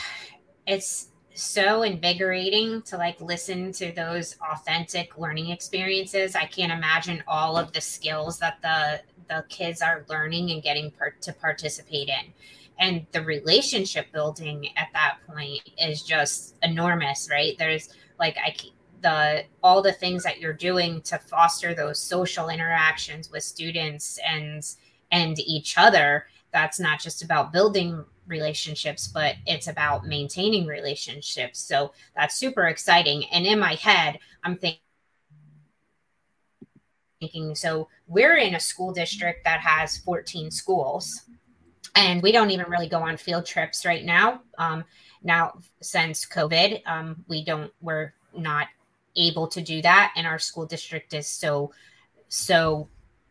it's 0.65 1.09
so 1.39 1.83
invigorating 1.83 2.81
to 2.81 2.97
like 2.97 3.19
listen 3.21 3.71
to 3.71 3.91
those 3.93 4.35
authentic 4.51 5.17
learning 5.17 5.49
experiences. 5.49 6.35
I 6.35 6.45
can't 6.45 6.71
imagine 6.71 7.23
all 7.27 7.57
of 7.57 7.71
the 7.71 7.81
skills 7.81 8.39
that 8.39 8.61
the 8.61 9.01
the 9.29 9.45
kids 9.47 9.81
are 9.81 10.05
learning 10.09 10.49
and 10.51 10.61
getting 10.61 10.91
part 10.91 11.21
to 11.21 11.33
participate 11.33 12.09
in. 12.09 12.33
And 12.79 13.05
the 13.11 13.21
relationship 13.21 14.11
building 14.11 14.69
at 14.75 14.87
that 14.93 15.17
point 15.27 15.61
is 15.77 16.01
just 16.01 16.55
enormous, 16.63 17.29
right? 17.29 17.57
There's 17.57 17.89
like 18.19 18.37
I 18.37 18.55
the 19.01 19.45
all 19.63 19.81
the 19.81 19.93
things 19.93 20.23
that 20.23 20.39
you're 20.39 20.51
doing 20.51 21.01
to 21.03 21.17
foster 21.19 21.73
those 21.73 21.99
social 21.99 22.49
interactions 22.49 23.31
with 23.31 23.43
students 23.43 24.19
and 24.27 24.63
and 25.11 25.39
each 25.39 25.77
other 25.77 26.25
that's 26.51 26.79
not 26.79 26.99
just 26.99 27.21
about 27.23 27.53
building 27.53 28.03
relationships, 28.27 29.07
but 29.07 29.35
it's 29.45 29.67
about 29.67 30.05
maintaining 30.05 30.65
relationships. 30.65 31.59
So 31.59 31.91
that's 32.15 32.35
super 32.35 32.67
exciting. 32.67 33.25
And 33.31 33.45
in 33.45 33.59
my 33.59 33.75
head, 33.75 34.19
I'm 34.43 34.57
thinking, 34.57 34.79
thinking 37.19 37.53
so 37.53 37.89
we're 38.07 38.37
in 38.37 38.55
a 38.55 38.59
school 38.59 38.93
district 38.93 39.43
that 39.43 39.59
has 39.59 39.97
14 39.97 40.49
schools 40.51 41.23
and 41.95 42.21
we 42.23 42.31
don't 42.31 42.49
even 42.49 42.69
really 42.69 42.87
go 42.87 42.99
on 42.99 43.17
field 43.17 43.45
trips 43.45 43.85
right 43.85 44.05
now 44.05 44.39
um, 44.57 44.85
now 45.21 45.59
since 45.81 46.25
covid 46.25 46.81
um, 46.87 47.21
we 47.27 47.43
don't 47.43 47.73
we're 47.81 48.13
not 48.33 48.67
able 49.17 49.47
to 49.49 49.61
do 49.61 49.81
that 49.81 50.13
and 50.15 50.25
our 50.25 50.39
school 50.39 50.65
district 50.65 51.13
is 51.13 51.27
so 51.27 51.73
so 52.29 52.87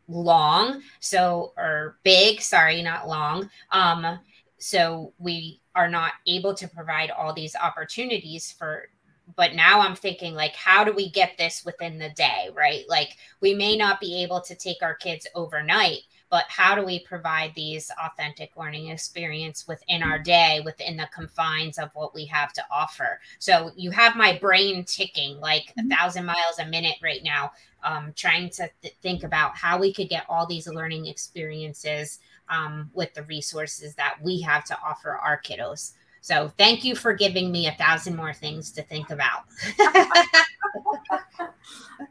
long 0.08 0.82
so 1.00 1.52
or 1.56 1.98
big 2.02 2.40
sorry 2.40 2.82
not 2.82 3.06
long. 3.08 3.48
Um 3.70 4.18
so 4.58 5.12
we 5.18 5.60
are 5.74 5.88
not 5.88 6.12
able 6.26 6.54
to 6.54 6.66
provide 6.66 7.10
all 7.10 7.32
these 7.32 7.54
opportunities 7.54 8.50
for 8.50 8.88
but 9.36 9.54
now 9.54 9.80
i'm 9.80 9.94
thinking 9.94 10.34
like 10.34 10.56
how 10.56 10.82
do 10.82 10.92
we 10.92 11.10
get 11.10 11.36
this 11.38 11.64
within 11.64 11.98
the 11.98 12.08
day 12.10 12.48
right? 12.54 12.84
Like 12.88 13.16
we 13.40 13.54
may 13.54 13.76
not 13.76 14.00
be 14.00 14.22
able 14.22 14.40
to 14.40 14.54
take 14.54 14.82
our 14.82 14.94
kids 14.94 15.26
overnight 15.34 16.00
but 16.30 16.44
how 16.48 16.74
do 16.74 16.84
we 16.84 17.00
provide 17.00 17.52
these 17.54 17.90
authentic 18.04 18.56
learning 18.56 18.88
experience 18.88 19.66
within 19.66 20.02
our 20.02 20.18
day 20.18 20.60
within 20.64 20.96
the 20.96 21.08
confines 21.12 21.78
of 21.78 21.90
what 21.94 22.14
we 22.14 22.24
have 22.24 22.52
to 22.52 22.64
offer 22.70 23.20
so 23.38 23.70
you 23.76 23.90
have 23.90 24.16
my 24.16 24.38
brain 24.38 24.84
ticking 24.84 25.38
like 25.40 25.72
a 25.76 25.80
mm-hmm. 25.80 25.88
thousand 25.88 26.24
miles 26.24 26.58
a 26.58 26.66
minute 26.66 26.96
right 27.02 27.22
now 27.22 27.50
um, 27.84 28.12
trying 28.16 28.50
to 28.50 28.68
th- 28.82 28.94
think 29.02 29.22
about 29.22 29.56
how 29.56 29.78
we 29.78 29.92
could 29.92 30.08
get 30.08 30.26
all 30.28 30.46
these 30.46 30.66
learning 30.66 31.06
experiences 31.06 32.18
um, 32.48 32.90
with 32.94 33.14
the 33.14 33.22
resources 33.24 33.94
that 33.94 34.16
we 34.22 34.40
have 34.40 34.64
to 34.64 34.78
offer 34.82 35.16
our 35.16 35.40
kiddos. 35.40 35.92
So 36.20 36.52
thank 36.58 36.84
you 36.84 36.94
for 36.94 37.12
giving 37.12 37.52
me 37.52 37.68
a 37.68 37.72
thousand 37.72 38.16
more 38.16 38.32
things 38.34 38.72
to 38.72 38.82
think 38.82 39.10
about. 39.10 39.44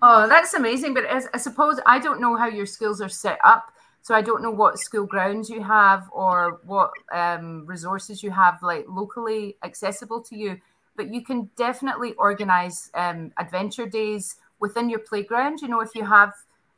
oh, 0.02 0.28
that's 0.28 0.54
amazing. 0.54 0.94
But 0.94 1.06
as, 1.06 1.28
I 1.34 1.38
suppose 1.38 1.80
I 1.86 2.00
don't 2.00 2.22
know 2.22 2.36
how 2.36 2.48
your 2.48 2.66
skills 2.66 3.02
are 3.02 3.10
set 3.10 3.40
up. 3.44 3.72
So 4.08 4.16
I 4.16 4.22
don't 4.22 4.42
know 4.42 4.52
what 4.52 4.80
school 4.80 5.06
grounds 5.06 5.50
you 5.50 5.62
have 5.62 6.08
or 6.14 6.62
what 6.64 6.92
um, 7.12 7.66
resources 7.66 8.24
you 8.24 8.32
have 8.32 8.64
like 8.64 8.86
locally 8.88 9.58
accessible 9.66 10.22
to 10.22 10.38
you. 10.38 10.62
But 10.96 11.14
you 11.14 11.26
can 11.26 11.50
definitely 11.58 12.14
organize 12.14 12.90
um, 12.94 13.34
adventure 13.38 13.86
days 13.86 14.38
within 14.62 14.90
your 14.90 15.00
playground. 15.00 15.60
You 15.62 15.68
know, 15.68 15.82
if 15.82 15.94
you 15.94 16.06
have 16.06 16.32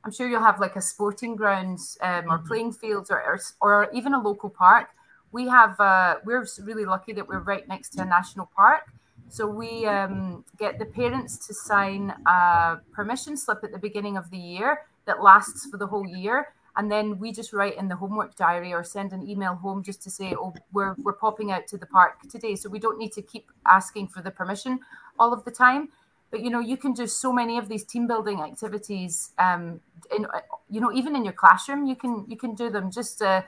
I'm 0.04 0.12
sure 0.12 0.28
you'll 0.28 0.42
have 0.42 0.60
like 0.60 0.76
a 0.76 0.82
sporting 0.82 1.36
grounds 1.36 2.00
um, 2.02 2.26
or 2.32 2.39
mm-hmm. 2.39 2.48
playing 2.48 2.72
fields 2.74 3.12
or, 3.12 3.22
or, 3.22 3.39
or 3.62 3.92
even 3.94 4.15
a 4.15 4.20
local 4.20 4.50
park. 4.50 4.88
We 5.32 5.48
have 5.50 5.80
uh, 5.80 6.15
we're 6.26 6.48
really 6.63 6.86
lucky 6.86 7.13
that 7.13 7.28
we're 7.28 7.42
right 7.42 7.68
next 7.68 7.89
to 7.89 8.02
a 8.02 8.06
national 8.06 8.50
park, 8.56 8.92
so 9.30 9.46
we 9.46 9.86
um, 9.86 10.44
get 10.58 10.80
the 10.80 10.86
parents 10.86 11.46
to 11.46 11.54
sign 11.54 12.12
a 12.26 12.80
permission 12.92 13.38
slip 13.38 13.63
at 13.63 13.72
the 13.72 13.78
beginning 13.78 14.18
of 14.18 14.32
the 14.32 14.39
year 14.39 14.82
that 15.06 15.22
lasts 15.22 15.68
for 15.70 15.78
the 15.78 15.86
whole 15.86 16.08
year, 16.08 16.48
and 16.80 16.89
then 16.89 17.20
we 17.20 17.34
just 17.34 17.52
write 17.52 17.78
in 17.78 17.89
the 17.89 17.98
homework 17.98 18.38
diary 18.38 18.72
or 18.72 18.86
send 18.86 19.12
an 19.12 19.28
email 19.28 19.54
home 19.54 19.84
just 19.84 20.02
to 20.04 20.10
say, 20.10 20.34
oh, 20.34 20.54
we're 20.72 20.96
we're 21.04 21.20
popping 21.26 21.52
out 21.52 21.68
to 21.68 21.78
the 21.78 21.86
park 21.86 22.22
today, 22.30 22.56
so 22.56 22.70
we 22.70 22.80
don't 22.80 22.98
need 22.98 23.12
to 23.12 23.22
keep 23.22 23.52
asking 23.68 24.08
for 24.08 24.22
the 24.22 24.32
permission 24.32 24.80
all 25.20 25.34
of 25.34 25.44
the 25.44 25.52
time. 25.52 25.89
But 26.32 26.39
you 26.39 26.50
know 26.50 26.62
you 26.62 26.78
can 26.78 26.94
do 26.94 27.06
so 27.06 27.34
many 27.34 27.58
of 27.58 27.68
these 27.68 27.84
team 27.84 28.08
building 28.08 28.39
activities 28.39 29.34
um 29.38 29.82
in 30.15 30.26
you 30.70 30.80
know 30.80 30.92
even 30.94 31.18
in 31.18 31.26
your 31.26 31.34
classroom 31.34 31.86
you 31.86 31.98
can 31.98 32.26
you 32.30 32.38
can 32.38 32.56
do 32.56 32.70
them. 32.70 32.92
Just 32.92 33.22
uh 33.22 33.42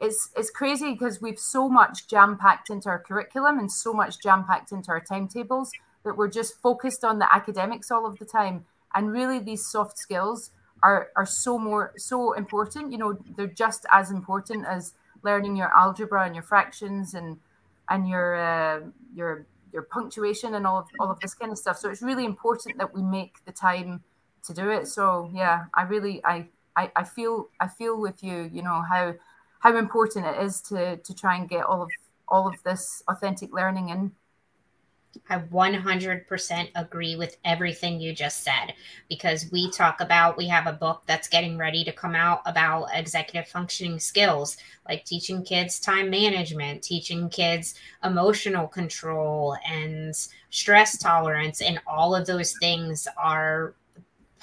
it's 0.00 0.30
it's 0.36 0.50
crazy 0.50 0.90
because 0.92 1.22
we've 1.22 1.38
so 1.38 1.68
much 1.68 2.08
jam 2.08 2.36
packed 2.36 2.68
into 2.68 2.88
our 2.88 2.98
curriculum 2.98 3.60
and 3.60 3.70
so 3.70 3.92
much 3.92 4.20
jam 4.20 4.44
packed 4.44 4.72
into 4.72 4.90
our 4.90 5.00
timetables 5.00 5.70
that 6.02 6.16
we're 6.16 6.34
just 6.40 6.60
focused 6.60 7.04
on 7.04 7.20
the 7.20 7.32
academics 7.32 7.92
all 7.92 8.04
of 8.04 8.18
the 8.18 8.24
time. 8.24 8.64
And 8.92 9.12
really 9.12 9.38
these 9.38 9.64
soft 9.64 9.96
skills 9.98 10.50
are 10.82 11.10
are 11.16 11.26
so 11.26 11.58
more 11.58 11.92
so 11.96 12.32
important 12.32 12.90
you 12.90 12.98
know 12.98 13.16
they're 13.36 13.46
just 13.46 13.86
as 13.90 14.10
important 14.10 14.66
as 14.66 14.94
learning 15.22 15.56
your 15.56 15.70
algebra 15.76 16.24
and 16.24 16.34
your 16.34 16.42
fractions 16.42 17.14
and 17.14 17.38
and 17.88 18.08
your 18.08 18.36
uh, 18.36 18.80
your 19.14 19.46
your 19.72 19.82
punctuation 19.82 20.54
and 20.54 20.66
all 20.66 20.78
of 20.78 20.88
all 21.00 21.10
of 21.10 21.20
this 21.20 21.34
kind 21.34 21.50
of 21.50 21.58
stuff. 21.58 21.78
So 21.78 21.90
it's 21.90 22.02
really 22.02 22.24
important 22.24 22.78
that 22.78 22.94
we 22.94 23.02
make 23.02 23.44
the 23.44 23.52
time 23.52 24.02
to 24.44 24.54
do 24.54 24.70
it. 24.70 24.86
So 24.88 25.30
yeah, 25.32 25.66
I 25.74 25.82
really 25.82 26.24
I 26.24 26.48
I, 26.76 26.90
I 26.96 27.04
feel 27.04 27.48
I 27.60 27.68
feel 27.68 28.00
with 28.00 28.22
you, 28.22 28.50
you 28.52 28.62
know, 28.62 28.82
how 28.88 29.14
how 29.60 29.76
important 29.76 30.26
it 30.26 30.42
is 30.42 30.60
to 30.62 30.96
to 30.96 31.14
try 31.14 31.36
and 31.36 31.48
get 31.48 31.64
all 31.64 31.82
of 31.82 31.90
all 32.28 32.46
of 32.48 32.62
this 32.62 33.02
authentic 33.08 33.52
learning 33.52 33.90
in. 33.90 34.12
I 35.28 35.38
100% 35.38 36.70
agree 36.74 37.16
with 37.16 37.36
everything 37.44 38.00
you 38.00 38.14
just 38.14 38.42
said 38.42 38.74
because 39.08 39.50
we 39.50 39.70
talk 39.70 40.00
about, 40.00 40.36
we 40.36 40.46
have 40.48 40.66
a 40.66 40.72
book 40.72 41.02
that's 41.06 41.28
getting 41.28 41.56
ready 41.56 41.84
to 41.84 41.92
come 41.92 42.14
out 42.14 42.42
about 42.46 42.88
executive 42.94 43.48
functioning 43.48 43.98
skills, 43.98 44.56
like 44.88 45.04
teaching 45.04 45.42
kids 45.42 45.78
time 45.78 46.10
management, 46.10 46.82
teaching 46.82 47.28
kids 47.28 47.74
emotional 48.04 48.66
control 48.66 49.56
and 49.66 50.14
stress 50.50 50.98
tolerance. 50.98 51.62
And 51.62 51.80
all 51.86 52.14
of 52.14 52.26
those 52.26 52.54
things 52.60 53.06
are 53.16 53.74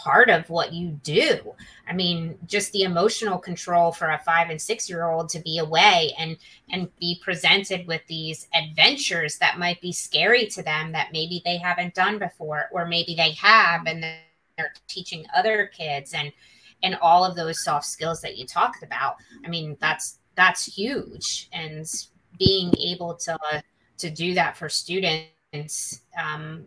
part 0.04 0.30
of 0.30 0.50
what 0.50 0.74
you 0.74 0.92
do. 1.04 1.54
I 1.88 1.94
mean, 1.94 2.38
just 2.46 2.72
the 2.72 2.84
emotional 2.84 3.38
control 3.38 3.92
for 3.92 4.10
a 4.10 4.20
five 4.20 4.50
and 4.50 4.62
six 4.62 4.90
year 4.90 5.06
old 5.06 5.30
to 5.30 5.40
be 5.40 5.58
away 5.58 6.14
and 6.18 6.38
and 6.70 6.90
be 7.00 7.20
presented 7.22 7.86
with 7.88 8.02
these 8.08 8.48
adventures 8.54 9.38
that 9.40 9.60
might 9.60 9.82
be 9.82 9.92
scary 9.92 10.48
to 10.48 10.64
them 10.64 10.92
that 10.94 11.12
maybe 11.12 11.42
they 11.44 11.58
haven't 11.58 11.96
done 11.96 12.20
before, 12.20 12.70
or 12.72 12.86
maybe 12.86 13.16
they 13.16 13.32
have 13.32 13.86
and 13.88 14.04
they're 14.04 14.74
teaching 14.88 15.26
other 15.36 15.70
kids 15.76 16.14
and 16.14 16.32
and 16.82 16.96
all 17.02 17.26
of 17.26 17.36
those 17.36 17.64
soft 17.64 17.86
skills 17.86 18.22
that 18.22 18.38
you 18.38 18.46
talked 18.46 18.84
about. 18.84 19.16
I 19.46 19.50
mean, 19.50 19.78
that's 19.82 20.20
that's 20.36 20.66
huge. 20.66 21.50
And 21.52 21.86
being 22.38 22.74
able 22.78 23.16
to 23.16 23.38
to 23.98 24.10
do 24.10 24.34
that 24.34 24.56
for 24.56 24.70
students 24.70 26.02
um, 26.18 26.66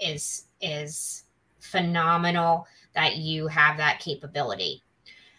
is 0.00 0.46
is 0.60 1.24
phenomenal 1.62 2.66
that 2.94 3.16
you 3.16 3.46
have 3.46 3.76
that 3.78 4.00
capability. 4.00 4.82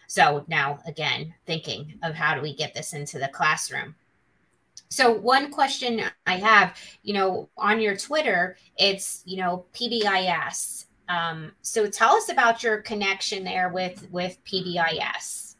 So 0.06 0.44
now, 0.48 0.78
again, 0.86 1.34
thinking 1.46 1.98
of 2.02 2.14
how 2.14 2.34
do 2.34 2.40
we 2.40 2.54
get 2.54 2.74
this 2.74 2.92
into 2.92 3.18
the 3.18 3.28
classroom. 3.28 3.94
So 4.88 5.12
one 5.12 5.50
question 5.50 6.02
I 6.26 6.36
have, 6.36 6.76
you 7.02 7.14
know, 7.14 7.48
on 7.56 7.80
your 7.80 7.96
Twitter, 7.96 8.56
it's 8.76 9.22
you 9.24 9.38
know 9.38 9.64
PBIS. 9.74 10.86
Um, 11.08 11.52
so 11.62 11.88
tell 11.88 12.14
us 12.14 12.30
about 12.30 12.62
your 12.62 12.78
connection 12.78 13.44
there 13.44 13.68
with 13.68 14.08
with 14.10 14.38
PBIS. 14.44 15.56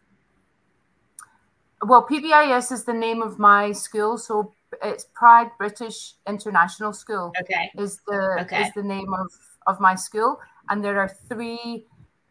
Well, 1.87 2.07
PBIS 2.07 2.73
is 2.73 2.85
the 2.85 2.95
name 2.95 3.23
of 3.23 3.39
my 3.39 3.73
school, 3.73 4.17
so 4.19 4.55
it's 4.83 5.07
Prague 5.15 5.51
British 5.59 6.15
International 6.27 6.93
School. 6.93 7.33
Okay, 7.41 7.71
is 7.79 8.01
the 8.07 8.39
okay. 8.43 8.63
is 8.63 8.73
the 8.75 8.83
name 8.83 9.13
of 9.15 9.29
of 9.67 9.81
my 9.81 9.95
school, 9.95 10.41
and 10.69 10.85
there 10.85 10.99
are 10.99 11.09
three. 11.29 11.87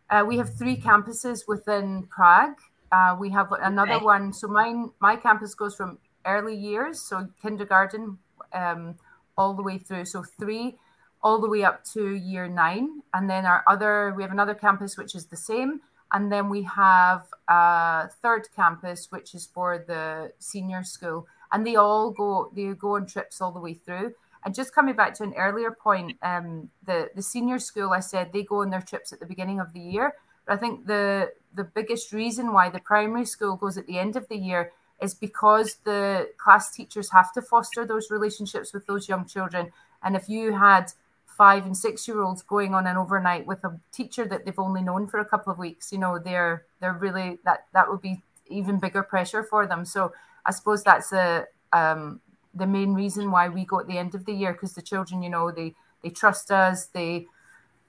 Uh, 0.09 0.23
we 0.27 0.37
have 0.37 0.53
three 0.55 0.77
campuses 0.77 1.47
within 1.47 2.03
Prague. 2.03 2.59
Uh, 2.91 3.15
we 3.19 3.29
have 3.31 3.51
another 3.51 3.93
okay. 3.93 4.05
one. 4.05 4.31
So 4.33 4.47
mine, 4.47 4.91
my 4.99 5.15
campus 5.15 5.55
goes 5.55 5.75
from 5.75 5.97
early 6.25 6.55
years, 6.55 7.01
so 7.01 7.27
kindergarten, 7.41 8.17
um, 8.53 8.95
all 9.37 9.53
the 9.53 9.63
way 9.63 9.77
through. 9.77 10.05
So 10.05 10.23
three, 10.23 10.77
all 11.23 11.39
the 11.39 11.49
way 11.49 11.63
up 11.63 11.83
to 11.93 12.15
year 12.15 12.47
nine, 12.47 13.01
and 13.13 13.29
then 13.29 13.45
our 13.45 13.63
other, 13.67 14.13
we 14.15 14.23
have 14.23 14.31
another 14.31 14.53
campus 14.53 14.97
which 14.97 15.15
is 15.15 15.25
the 15.27 15.37
same, 15.37 15.81
and 16.11 16.31
then 16.31 16.49
we 16.49 16.63
have 16.63 17.25
a 17.47 18.09
third 18.21 18.47
campus 18.55 19.07
which 19.09 19.33
is 19.33 19.47
for 19.47 19.83
the 19.87 20.31
senior 20.39 20.83
school, 20.83 21.27
and 21.53 21.65
they 21.65 21.75
all 21.75 22.09
go, 22.11 22.51
they 22.53 22.65
go 22.73 22.95
on 22.95 23.05
trips 23.05 23.39
all 23.39 23.51
the 23.51 23.59
way 23.59 23.75
through. 23.75 24.13
And 24.43 24.53
just 24.53 24.75
coming 24.75 24.95
back 24.95 25.13
to 25.15 25.23
an 25.23 25.33
earlier 25.35 25.71
point, 25.71 26.17
um, 26.21 26.69
the 26.85 27.09
the 27.15 27.21
senior 27.21 27.59
school, 27.59 27.91
I 27.91 28.01
said 28.01 28.33
they 28.33 28.43
go 28.43 28.61
on 28.61 28.71
their 28.71 28.81
trips 28.81 29.13
at 29.13 29.21
the 29.21 29.25
beginning 29.25 29.61
of 29.61 29.71
the 29.71 29.79
year. 29.79 30.15
But 30.45 30.55
I 30.55 30.57
think 30.57 30.85
the 30.87 31.31
the 31.55 31.63
biggest 31.63 32.11
reason 32.11 32.51
why 32.51 32.69
the 32.69 32.79
primary 32.79 33.25
school 33.25 33.55
goes 33.55 33.77
at 33.77 33.87
the 33.87 33.99
end 33.99 34.17
of 34.17 34.27
the 34.27 34.35
year 34.35 34.71
is 35.01 35.13
because 35.13 35.75
the 35.85 36.29
class 36.37 36.71
teachers 36.71 37.11
have 37.11 37.31
to 37.33 37.41
foster 37.41 37.85
those 37.85 38.09
relationships 38.09 38.73
with 38.73 38.85
those 38.85 39.07
young 39.07 39.25
children. 39.25 39.71
And 40.03 40.15
if 40.15 40.27
you 40.27 40.53
had 40.53 40.91
five 41.25 41.65
and 41.65 41.75
six 41.75 42.07
year 42.07 42.21
olds 42.21 42.41
going 42.41 42.73
on 42.75 42.85
an 42.85 42.97
overnight 42.97 43.45
with 43.45 43.63
a 43.63 43.79
teacher 43.91 44.25
that 44.25 44.45
they've 44.45 44.59
only 44.59 44.81
known 44.81 45.07
for 45.07 45.19
a 45.19 45.25
couple 45.25 45.53
of 45.53 45.57
weeks, 45.59 45.91
you 45.93 45.99
know, 45.99 46.19
they're 46.19 46.63
they're 46.81 46.93
really 46.93 47.39
that 47.45 47.67
that 47.73 47.89
would 47.89 48.01
be 48.01 48.21
even 48.47 48.77
bigger 48.79 49.03
pressure 49.03 49.43
for 49.43 49.65
them. 49.65 49.85
So 49.85 50.11
I 50.45 50.51
suppose 50.51 50.83
that's 50.83 51.11
a 51.13 51.45
um, 51.71 52.21
the 52.53 52.67
main 52.67 52.93
reason 52.93 53.31
why 53.31 53.49
we 53.49 53.65
go 53.65 53.79
at 53.79 53.87
the 53.87 53.97
end 53.97 54.15
of 54.15 54.25
the 54.25 54.33
year 54.33 54.53
because 54.53 54.73
the 54.73 54.81
children, 54.81 55.23
you 55.23 55.29
know, 55.29 55.51
they 55.51 55.73
they 56.03 56.09
trust 56.09 56.51
us, 56.51 56.87
they 56.87 57.27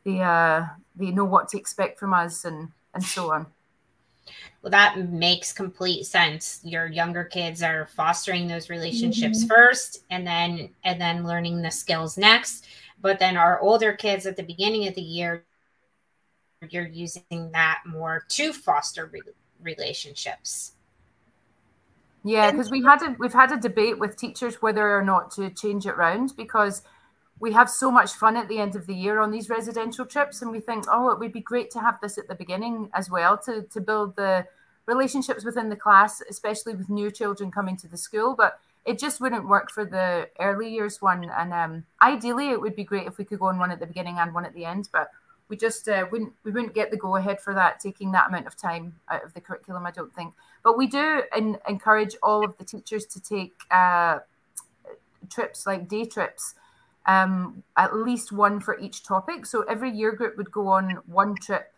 they 0.05 0.21
uh 0.21 0.67
they 0.97 1.11
know 1.11 1.25
what 1.25 1.49
to 1.49 1.59
expect 1.59 1.99
from 1.99 2.15
us 2.15 2.45
and 2.45 2.69
and 2.95 3.03
so 3.03 3.33
on. 3.33 3.47
Well, 4.63 4.71
that 4.71 5.11
makes 5.11 5.53
complete 5.53 6.07
sense. 6.07 6.61
Your 6.65 6.87
younger 6.87 7.25
kids 7.25 7.63
are 7.63 7.87
fostering 7.95 8.49
those 8.49 8.71
relationships 8.71 9.41
mm-hmm. 9.41 9.55
first 9.55 10.05
and 10.11 10.27
then 10.27 10.71
and 10.85 11.01
then 11.01 11.27
learning 11.27 11.61
the 11.61 11.71
skills 11.71 12.17
next. 12.17 12.67
But 13.01 13.19
then 13.19 13.37
our 13.37 13.61
older 13.61 13.93
kids 13.93 14.25
at 14.25 14.37
the 14.37 14.43
beginning 14.43 14.89
of 14.89 14.95
the 14.95 15.03
year, 15.03 15.45
you're 16.71 16.87
using 16.87 17.51
that 17.53 17.83
more 17.85 18.25
to 18.31 18.55
foster 18.55 19.11
re- 19.13 19.21
relationships. 19.61 20.73
Yeah, 22.25 22.51
because 22.51 22.71
we 22.71 22.83
had 22.83 23.03
a 23.03 23.15
we've 23.19 23.35
had 23.35 23.53
a 23.53 23.59
debate 23.59 23.99
with 23.99 24.17
teachers 24.17 24.63
whether 24.63 24.97
or 24.97 25.05
not 25.05 25.31
to 25.33 25.51
change 25.51 25.87
it 25.87 25.91
around 25.91 26.35
because 26.37 26.83
we 27.39 27.53
have 27.53 27.69
so 27.69 27.91
much 27.91 28.13
fun 28.15 28.39
at 28.39 28.49
the 28.49 28.59
end 28.59 28.75
of 28.77 28.87
the 28.87 28.95
year 28.95 29.21
on 29.21 29.31
these 29.31 29.51
residential 29.51 30.07
trips 30.07 30.41
and 30.41 30.51
we 30.51 30.61
think 30.61 30.87
oh 30.91 31.11
it 31.11 31.19
would 31.19 31.33
be 31.33 31.41
great 31.41 31.71
to 31.73 31.81
have 31.81 32.01
this 32.01 32.17
at 32.17 32.27
the 32.27 32.35
beginning 32.35 32.89
as 32.95 33.11
well 33.11 33.37
to 33.37 33.63
to 33.65 33.81
build 33.81 34.17
the 34.17 34.47
relationships 34.87 35.45
within 35.45 35.69
the 35.69 35.77
class 35.77 36.23
especially 36.31 36.75
with 36.75 36.89
new 36.89 37.11
children 37.11 37.51
coming 37.51 37.77
to 37.77 37.89
the 37.89 37.97
school. 37.99 38.35
But 38.35 38.59
it 38.87 38.99
just 38.99 39.21
wouldn't 39.21 39.49
work 39.49 39.71
for 39.71 39.85
the 39.85 40.31
early 40.41 40.73
years 40.73 41.03
one 41.03 41.31
and 41.37 41.53
um, 41.53 41.85
ideally 42.01 42.51
it 42.51 42.61
would 42.61 42.75
be 42.75 42.85
great 42.85 43.07
if 43.07 43.19
we 43.19 43.25
could 43.27 43.39
go 43.39 43.47
on 43.47 43.59
one 43.59 43.71
at 43.71 43.81
the 43.81 43.87
beginning 43.87 44.19
and 44.19 44.33
one 44.33 44.47
at 44.47 44.55
the 44.55 44.65
end 44.65 44.89
but 44.93 45.11
we 45.49 45.59
just 45.59 45.89
uh, 45.89 46.07
wouldn't 46.11 46.33
we 46.43 46.51
wouldn't 46.51 46.75
get 46.75 46.91
the 46.91 46.97
go 46.97 47.17
ahead 47.17 47.41
for 47.41 47.55
that 47.55 47.81
taking 47.81 48.13
that 48.13 48.29
amount 48.29 48.47
of 48.47 48.57
time 48.57 48.95
out 49.11 49.25
of 49.25 49.35
the 49.35 49.41
curriculum 49.41 49.87
i 49.87 49.91
don't 49.91 50.15
think 50.15 50.33
but 50.65 50.77
we 50.77 50.87
do 50.87 51.23
in, 51.37 51.59
encourage 51.69 52.17
all 52.23 52.45
of 52.45 52.57
the 52.59 52.65
teachers 52.65 53.07
to 53.07 53.21
take 53.21 53.55
uh, 53.71 54.19
trips 55.31 55.67
like 55.67 55.89
day 55.89 56.05
trips 56.05 56.55
um, 57.07 57.63
at 57.77 57.95
least 57.95 58.33
one 58.33 58.61
for 58.61 58.79
each 58.79 59.05
topic 59.05 59.47
so 59.47 59.63
every 59.63 59.91
year 59.91 60.13
group 60.13 60.37
would 60.37 60.51
go 60.51 60.69
on 60.69 60.99
one 61.07 61.37
trip 61.37 61.73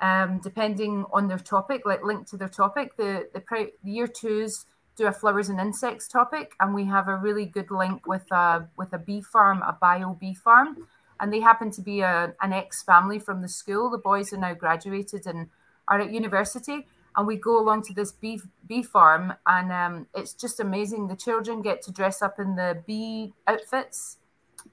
um, 0.00 0.38
depending 0.42 1.06
on 1.12 1.28
their 1.28 1.38
topic 1.38 1.82
like 1.86 2.04
linked 2.04 2.28
to 2.28 2.36
their 2.36 2.48
topic 2.48 2.96
the 2.96 3.28
the, 3.32 3.40
pre- 3.40 3.72
the 3.84 3.90
year 3.90 4.06
twos 4.06 4.66
do 4.96 5.06
a 5.06 5.12
flowers 5.12 5.48
and 5.48 5.60
insects 5.60 6.06
topic 6.06 6.52
and 6.60 6.74
we 6.74 6.84
have 6.84 7.08
a 7.08 7.16
really 7.16 7.46
good 7.46 7.70
link 7.70 8.06
with 8.06 8.30
a 8.30 8.68
with 8.76 8.92
a 8.92 8.98
bee 8.98 9.22
farm 9.22 9.62
a 9.62 9.72
bio 9.80 10.14
bee 10.14 10.34
farm 10.34 10.86
and 11.20 11.32
they 11.32 11.40
happen 11.40 11.70
to 11.70 11.80
be 11.80 12.00
a, 12.00 12.34
an 12.40 12.52
ex 12.52 12.82
family 12.82 13.18
from 13.18 13.42
the 13.42 13.48
school. 13.48 13.90
The 13.90 13.98
boys 13.98 14.32
are 14.32 14.38
now 14.38 14.54
graduated 14.54 15.26
and 15.26 15.48
are 15.88 16.00
at 16.00 16.12
university. 16.12 16.86
And 17.16 17.26
we 17.26 17.36
go 17.36 17.58
along 17.60 17.82
to 17.84 17.94
this 17.94 18.12
bee, 18.12 18.40
bee 18.66 18.82
farm, 18.82 19.34
and 19.46 19.72
um, 19.72 20.06
it's 20.14 20.32
just 20.32 20.60
amazing. 20.60 21.08
The 21.08 21.16
children 21.16 21.62
get 21.62 21.82
to 21.82 21.92
dress 21.92 22.22
up 22.22 22.38
in 22.38 22.56
the 22.56 22.82
bee 22.86 23.32
outfits, 23.46 24.18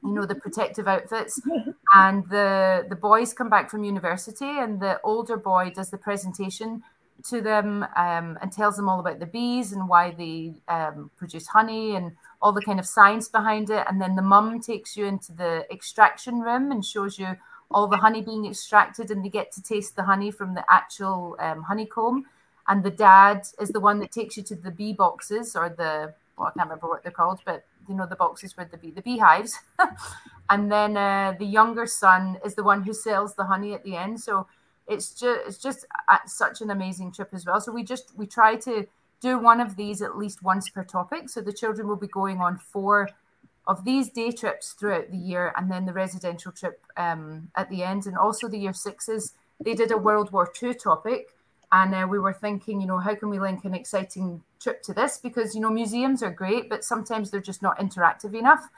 you 0.03 0.13
know, 0.13 0.25
the 0.25 0.35
protective 0.35 0.87
outfits. 0.87 1.39
and 1.93 2.27
the, 2.29 2.85
the 2.89 2.95
boys 2.95 3.33
come 3.33 3.49
back 3.49 3.69
from 3.69 3.83
university, 3.83 4.57
and 4.59 4.79
the 4.79 4.99
older 5.03 5.37
boy 5.37 5.71
does 5.75 5.91
the 5.91 5.97
presentation 5.97 6.83
to 7.23 7.41
them 7.41 7.85
um, 7.95 8.37
and 8.41 8.51
tells 8.51 8.75
them 8.75 8.89
all 8.89 8.99
about 8.99 9.19
the 9.19 9.25
bees 9.25 9.71
and 9.71 9.87
why 9.87 10.11
they 10.11 10.53
um, 10.67 11.11
produce 11.17 11.47
honey 11.47 11.95
and 11.95 12.13
all 12.41 12.51
the 12.51 12.61
kind 12.61 12.79
of 12.79 12.85
science 12.85 13.27
behind 13.27 13.69
it. 13.69 13.85
And 13.87 14.01
then 14.01 14.15
the 14.15 14.21
mum 14.21 14.59
takes 14.59 14.97
you 14.97 15.05
into 15.05 15.31
the 15.31 15.65
extraction 15.71 16.39
room 16.39 16.71
and 16.71 16.83
shows 16.83 17.19
you 17.19 17.35
all 17.73 17.87
the 17.87 17.97
honey 17.97 18.21
being 18.21 18.45
extracted, 18.45 19.11
and 19.11 19.23
they 19.23 19.29
get 19.29 19.51
to 19.53 19.61
taste 19.61 19.95
the 19.95 20.03
honey 20.03 20.31
from 20.31 20.53
the 20.53 20.65
actual 20.69 21.35
um, 21.39 21.63
honeycomb. 21.63 22.25
And 22.67 22.83
the 22.83 22.91
dad 22.91 23.43
is 23.59 23.69
the 23.69 23.79
one 23.79 23.99
that 23.99 24.11
takes 24.11 24.37
you 24.37 24.43
to 24.43 24.55
the 24.55 24.71
bee 24.71 24.93
boxes 24.93 25.55
or 25.55 25.69
the 25.69 26.13
well, 26.37 26.47
I 26.47 26.51
can't 26.57 26.69
remember 26.69 26.87
what 26.87 27.03
they're 27.03 27.11
called, 27.11 27.39
but 27.45 27.65
you 27.87 27.95
know 27.95 28.05
the 28.07 28.15
boxes 28.15 28.55
where 28.55 28.67
the 28.69 28.77
bee 28.77 28.91
the 28.91 29.01
beehives. 29.01 29.59
and 30.49 30.71
then 30.71 30.97
uh, 30.97 31.35
the 31.37 31.45
younger 31.45 31.85
son 31.85 32.39
is 32.45 32.55
the 32.55 32.63
one 32.63 32.83
who 32.83 32.93
sells 32.93 33.35
the 33.35 33.45
honey 33.45 33.73
at 33.73 33.83
the 33.83 33.95
end. 33.95 34.19
So 34.19 34.47
it's 34.87 35.13
just 35.13 35.41
it's 35.47 35.57
just 35.57 35.85
such 36.25 36.61
an 36.61 36.71
amazing 36.71 37.11
trip 37.11 37.29
as 37.33 37.45
well. 37.45 37.61
So 37.61 37.71
we 37.71 37.83
just 37.83 38.15
we 38.17 38.25
try 38.25 38.55
to 38.57 38.87
do 39.21 39.37
one 39.37 39.61
of 39.61 39.75
these 39.75 40.01
at 40.01 40.17
least 40.17 40.41
once 40.41 40.69
per 40.69 40.83
topic. 40.83 41.29
So 41.29 41.41
the 41.41 41.53
children 41.53 41.87
will 41.87 41.95
be 41.95 42.07
going 42.07 42.39
on 42.39 42.57
four 42.57 43.09
of 43.67 43.85
these 43.85 44.09
day 44.09 44.31
trips 44.31 44.73
throughout 44.73 45.11
the 45.11 45.17
year, 45.17 45.53
and 45.55 45.71
then 45.71 45.85
the 45.85 45.93
residential 45.93 46.51
trip 46.51 46.81
um, 46.97 47.49
at 47.55 47.69
the 47.69 47.83
end. 47.83 48.05
And 48.05 48.17
also 48.17 48.47
the 48.47 48.57
year 48.57 48.73
sixes, 48.73 49.33
they 49.63 49.73
did 49.73 49.91
a 49.91 49.97
World 49.97 50.31
War 50.31 50.51
II 50.61 50.73
topic, 50.73 51.35
and 51.71 51.93
uh, 51.93 52.07
we 52.09 52.19
were 52.19 52.33
thinking, 52.33 52.81
you 52.81 52.87
know, 52.87 52.99
how 52.99 53.15
can 53.15 53.29
we 53.29 53.39
link 53.39 53.63
an 53.63 53.73
exciting 53.73 54.43
trip 54.59 54.81
to 54.83 54.93
this? 54.93 55.17
Because 55.17 55.55
you 55.55 55.61
know, 55.61 55.69
museums 55.69 56.21
are 56.23 56.31
great, 56.31 56.69
but 56.69 56.83
sometimes 56.83 57.31
they're 57.31 57.39
just 57.39 57.61
not 57.61 57.79
interactive 57.79 58.37
enough. 58.37 58.69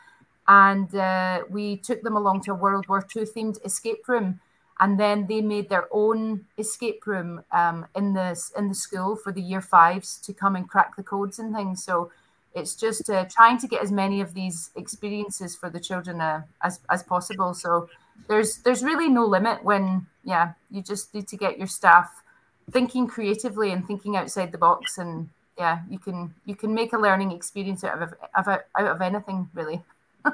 And 0.48 0.94
uh, 0.94 1.44
we 1.50 1.78
took 1.78 2.02
them 2.02 2.18
along 2.18 2.42
to 2.42 2.52
a 2.52 2.56
World 2.56 2.88
War 2.90 3.06
II 3.16 3.24
themed 3.24 3.66
escape 3.66 4.08
room 4.08 4.42
and 4.80 5.00
then 5.00 5.28
they 5.28 5.42
made 5.42 5.70
their 5.70 5.88
own 5.92 6.46
escape 6.58 7.06
room 7.06 7.44
um, 7.52 7.86
in 7.96 8.14
this 8.14 8.52
in 8.58 8.70
the 8.70 8.76
school 8.76 9.16
for 9.16 9.32
the 9.32 9.42
year 9.42 9.62
fives 9.62 10.18
to 10.18 10.34
come 10.34 10.56
and 10.56 10.68
crack 10.68 10.96
the 10.96 11.04
codes 11.04 11.40
and 11.40 11.56
things. 11.56 11.84
So 11.84 12.12
it's 12.56 12.76
just 12.76 13.10
uh, 13.10 13.26
trying 13.30 13.58
to 13.60 13.68
get 13.68 13.82
as 13.82 13.92
many 13.92 14.22
of 14.22 14.34
these 14.34 14.70
experiences 14.76 15.56
for 15.56 15.70
the 15.70 15.80
children 15.80 16.22
uh, 16.22 16.44
as 16.62 16.80
as 16.90 17.04
possible. 17.04 17.54
So 17.54 17.90
there's 18.28 18.58
there's 18.58 18.84
really 18.84 19.10
no 19.10 19.26
limit 19.26 19.64
when 19.64 20.06
yeah 20.24 20.54
you 20.70 20.82
just 20.82 21.14
need 21.14 21.28
to 21.28 21.38
get 21.38 21.58
your 21.58 21.68
staff 21.68 22.24
thinking 22.72 23.08
creatively 23.08 23.72
and 23.72 23.86
thinking 23.86 24.16
outside 24.16 24.52
the 24.52 24.58
box 24.58 24.98
and 24.98 25.30
yeah 25.58 25.80
you 25.90 26.00
can 26.00 26.34
you 26.46 26.56
can 26.56 26.74
make 26.74 26.94
a 26.94 26.98
learning 26.98 27.32
experience 27.32 27.84
out 27.84 28.02
of 28.02 28.14
of, 28.36 28.48
out 28.48 28.64
of 28.76 29.02
anything 29.02 29.50
really. 29.54 29.82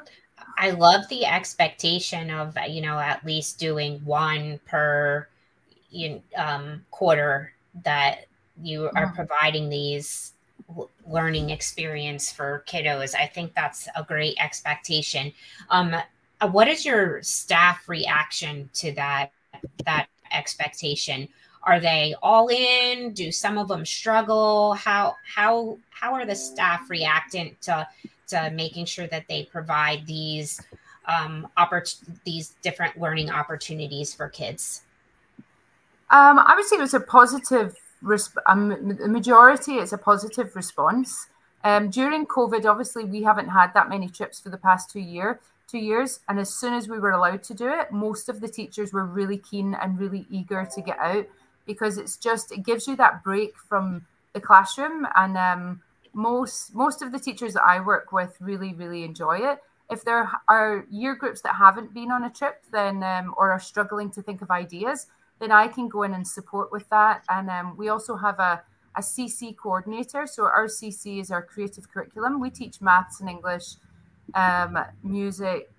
I 0.58 0.72
love 0.72 1.08
the 1.10 1.26
expectation 1.26 2.30
of 2.30 2.56
you 2.68 2.82
know 2.82 3.00
at 3.00 3.26
least 3.26 3.60
doing 3.60 4.02
one 4.04 4.60
per 4.66 5.28
you 5.90 6.22
um, 6.38 6.86
quarter 6.92 7.54
that 7.84 8.26
you 8.62 8.90
are 8.96 9.06
mm-hmm. 9.06 9.16
providing 9.16 9.70
these 9.70 10.34
learning 11.08 11.50
experience 11.50 12.32
for 12.32 12.64
kiddos. 12.68 13.16
I 13.16 13.26
think 13.26 13.54
that's 13.54 13.88
a 13.96 14.04
great 14.04 14.38
expectation. 14.40 15.32
Um, 15.70 15.96
uh, 16.42 16.48
what 16.48 16.68
is 16.68 16.86
your 16.86 17.22
staff 17.22 17.90
reaction 17.90 18.70
to 18.76 18.92
that 18.94 19.32
that 19.86 20.08
expectation? 20.32 21.28
Are 21.64 21.80
they 21.80 22.16
all 22.22 22.48
in? 22.48 23.14
Do 23.14 23.32
some 23.32 23.58
of 23.58 23.68
them 23.68 23.86
struggle? 23.86 24.74
How 24.74 25.16
how 25.24 25.78
how 25.90 26.14
are 26.14 26.26
the 26.26 26.36
staff 26.36 26.90
reacting 26.90 27.56
to 27.62 27.88
uh, 28.38 28.50
making 28.54 28.86
sure 28.86 29.08
that 29.08 29.26
they 29.28 29.44
provide 29.52 30.06
these 30.06 30.62
um, 31.06 31.48
oppor- 31.58 32.02
these 32.24 32.56
different 32.62 33.00
learning 33.00 33.30
opportunities 33.30 34.14
for 34.14 34.30
kids? 34.30 34.84
Um, 36.12 36.40
I 36.40 36.56
would 36.56 36.66
say 36.66 36.78
it 36.78 36.82
was 36.82 36.94
a 36.94 37.00
positive 37.00 37.76
resp- 38.04 38.38
um, 38.46 38.98
the 39.00 39.08
majority 39.08 39.74
it's 39.74 39.94
a 39.94 39.98
positive 39.98 40.56
response. 40.56 41.28
Um, 41.64 41.90
during 41.90 42.26
COVID, 42.26 42.66
obviously, 42.66 43.04
we 43.04 43.24
haven't 43.24 43.50
had 43.50 43.74
that 43.74 43.90
many 43.90 44.08
trips 44.08 44.40
for 44.40 44.50
the 44.50 44.58
past 44.58 44.90
two 44.90 45.02
year 45.02 45.40
two 45.70 45.78
years, 45.78 46.20
and 46.28 46.40
as 46.40 46.50
soon 46.50 46.74
as 46.74 46.88
we 46.88 46.98
were 46.98 47.12
allowed 47.12 47.44
to 47.44 47.54
do 47.54 47.68
it, 47.70 47.92
most 47.92 48.28
of 48.28 48.42
the 48.42 48.48
teachers 48.48 48.92
were 48.92 49.06
really 49.06 49.38
keen 49.38 49.76
and 49.76 50.00
really 50.00 50.26
eager 50.32 50.68
to 50.74 50.82
get 50.82 50.98
out 50.98 51.28
because 51.68 51.98
it's 51.98 52.18
just 52.18 52.52
it 52.52 52.64
gives 52.64 52.88
you 52.88 52.96
that 52.96 53.24
break 53.24 53.56
from 53.58 54.06
the 54.34 54.42
classroom, 54.42 55.08
and 55.16 55.38
um, 55.38 55.82
most 56.14 56.74
most 56.74 57.02
of 57.02 57.12
the 57.12 57.20
teachers 57.20 57.54
that 57.54 57.64
I 57.64 57.80
work 57.80 58.12
with 58.12 58.36
really 58.40 58.74
really 58.74 59.04
enjoy 59.04 59.40
it. 59.40 59.60
If 59.92 60.04
there 60.04 60.30
are 60.48 60.86
year 60.90 61.16
groups 61.16 61.42
that 61.42 61.56
haven't 61.56 61.94
been 61.94 62.12
on 62.12 62.24
a 62.24 62.30
trip, 62.30 62.64
then 62.72 63.04
um, 63.04 63.34
or 63.38 63.52
are 63.52 63.60
struggling 63.60 64.10
to 64.12 64.22
think 64.22 64.42
of 64.42 64.50
ideas, 64.52 65.08
then 65.39 65.52
I 65.52 65.67
can 65.67 65.88
go 65.88 66.04
in 66.04 66.13
and 66.13 66.28
support 66.28 66.71
with 66.71 66.89
that. 66.89 67.23
And 67.30 67.49
um, 67.49 67.78
we 67.78 67.89
also 67.89 68.15
have 68.15 68.39
a 68.39 68.63
a 68.95 69.02
CC 69.02 69.56
coordinator. 69.56 70.28
So 70.28 70.43
our 70.43 70.67
CC 70.67 71.19
is 71.19 71.32
our 71.32 71.41
creative 71.41 71.91
curriculum. 71.91 72.39
We 72.39 72.49
teach 72.49 72.82
maths 72.82 73.19
and 73.21 73.30
English, 73.30 73.75
um, 74.34 74.78
music, 75.04 75.71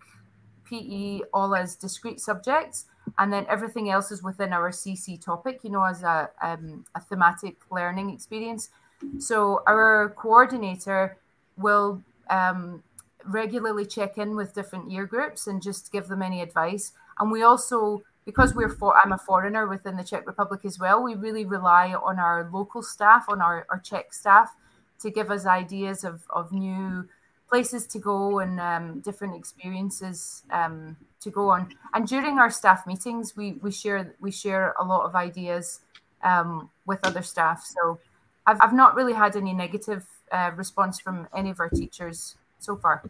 PE, 0.64 1.22
all 1.32 1.54
as 1.54 1.76
discrete 1.76 2.20
subjects, 2.20 2.86
and 3.18 3.32
then 3.32 3.44
everything 3.48 3.90
else 3.90 4.10
is 4.10 4.22
within 4.22 4.52
our 4.52 4.70
CC 4.70 5.20
topic. 5.20 5.60
You 5.64 5.70
know, 5.70 5.84
as 5.84 6.02
a 6.02 6.30
um, 6.42 6.84
a 6.94 7.00
thematic 7.00 7.56
learning 7.70 8.10
experience. 8.10 8.70
So 9.18 9.62
our 9.66 10.10
coordinator 10.16 11.16
will 11.56 12.02
um, 12.28 12.82
regularly 13.24 13.86
check 13.86 14.18
in 14.18 14.36
with 14.36 14.54
different 14.54 14.90
year 14.90 15.06
groups 15.06 15.46
and 15.46 15.62
just 15.62 15.90
give 15.90 16.06
them 16.08 16.22
any 16.22 16.42
advice. 16.42 16.92
And 17.18 17.30
we 17.32 17.42
also 17.42 18.02
because 18.24 18.54
we're 18.54 18.68
for 18.68 18.96
I'm 18.96 19.12
a 19.12 19.18
foreigner 19.18 19.66
within 19.66 19.96
the 19.96 20.04
Czech 20.04 20.26
Republic 20.26 20.64
as 20.64 20.78
well, 20.78 21.02
we 21.02 21.14
really 21.14 21.44
rely 21.44 21.94
on 21.94 22.18
our 22.18 22.48
local 22.52 22.82
staff, 22.82 23.26
on 23.28 23.40
our, 23.40 23.66
our 23.70 23.78
Czech 23.78 24.12
staff 24.12 24.54
to 25.00 25.10
give 25.10 25.30
us 25.30 25.46
ideas 25.46 26.04
of, 26.04 26.22
of 26.30 26.52
new 26.52 27.08
places 27.48 27.86
to 27.88 27.98
go 27.98 28.38
and 28.38 28.60
um, 28.60 29.00
different 29.00 29.34
experiences 29.34 30.42
um, 30.50 30.96
to 31.20 31.30
go 31.30 31.50
on. 31.50 31.74
And 31.94 32.06
during 32.06 32.38
our 32.38 32.50
staff 32.50 32.86
meetings, 32.86 33.36
we, 33.36 33.52
we 33.62 33.72
share 33.72 34.14
we 34.20 34.30
share 34.30 34.74
a 34.78 34.84
lot 34.84 35.04
of 35.04 35.14
ideas 35.14 35.80
um, 36.22 36.70
with 36.86 37.00
other 37.04 37.22
staff. 37.22 37.64
So 37.64 37.98
I've, 38.46 38.58
I've 38.60 38.72
not 38.72 38.94
really 38.94 39.12
had 39.12 39.36
any 39.36 39.52
negative 39.52 40.06
uh, 40.30 40.52
response 40.54 41.00
from 41.00 41.26
any 41.34 41.50
of 41.50 41.60
our 41.60 41.68
teachers 41.68 42.36
so 42.58 42.76
far. 42.76 43.02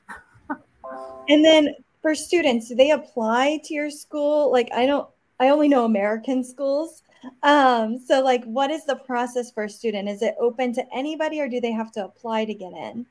and 1.29 1.45
then 1.45 1.75
for 2.03 2.15
students, 2.15 2.69
do 2.69 2.75
they 2.75 2.91
apply 2.91 3.61
to 3.65 3.75
your 3.75 3.91
school? 3.91 4.51
Like 4.51 4.71
I 4.75 4.87
don't 4.87 5.09
I 5.39 5.49
only 5.49 5.69
know 5.69 5.85
American 5.85 6.45
schools. 6.45 7.03
Um, 7.43 7.99
so 7.99 8.23
like 8.23 8.45
what 8.45 8.71
is 8.71 8.85
the 8.87 8.97
process 8.97 9.51
for 9.51 9.65
a 9.65 9.71
student? 9.71 10.09
Is 10.09 10.23
it 10.23 10.35
open 10.41 10.73
to 10.75 10.85
anybody 10.95 11.41
or 11.41 11.49
do 11.49 11.61
they 11.61 11.73
have 11.73 11.93
to 11.93 12.05
apply 12.05 12.47
to 12.47 12.55
get 12.55 12.73
in? 12.73 13.07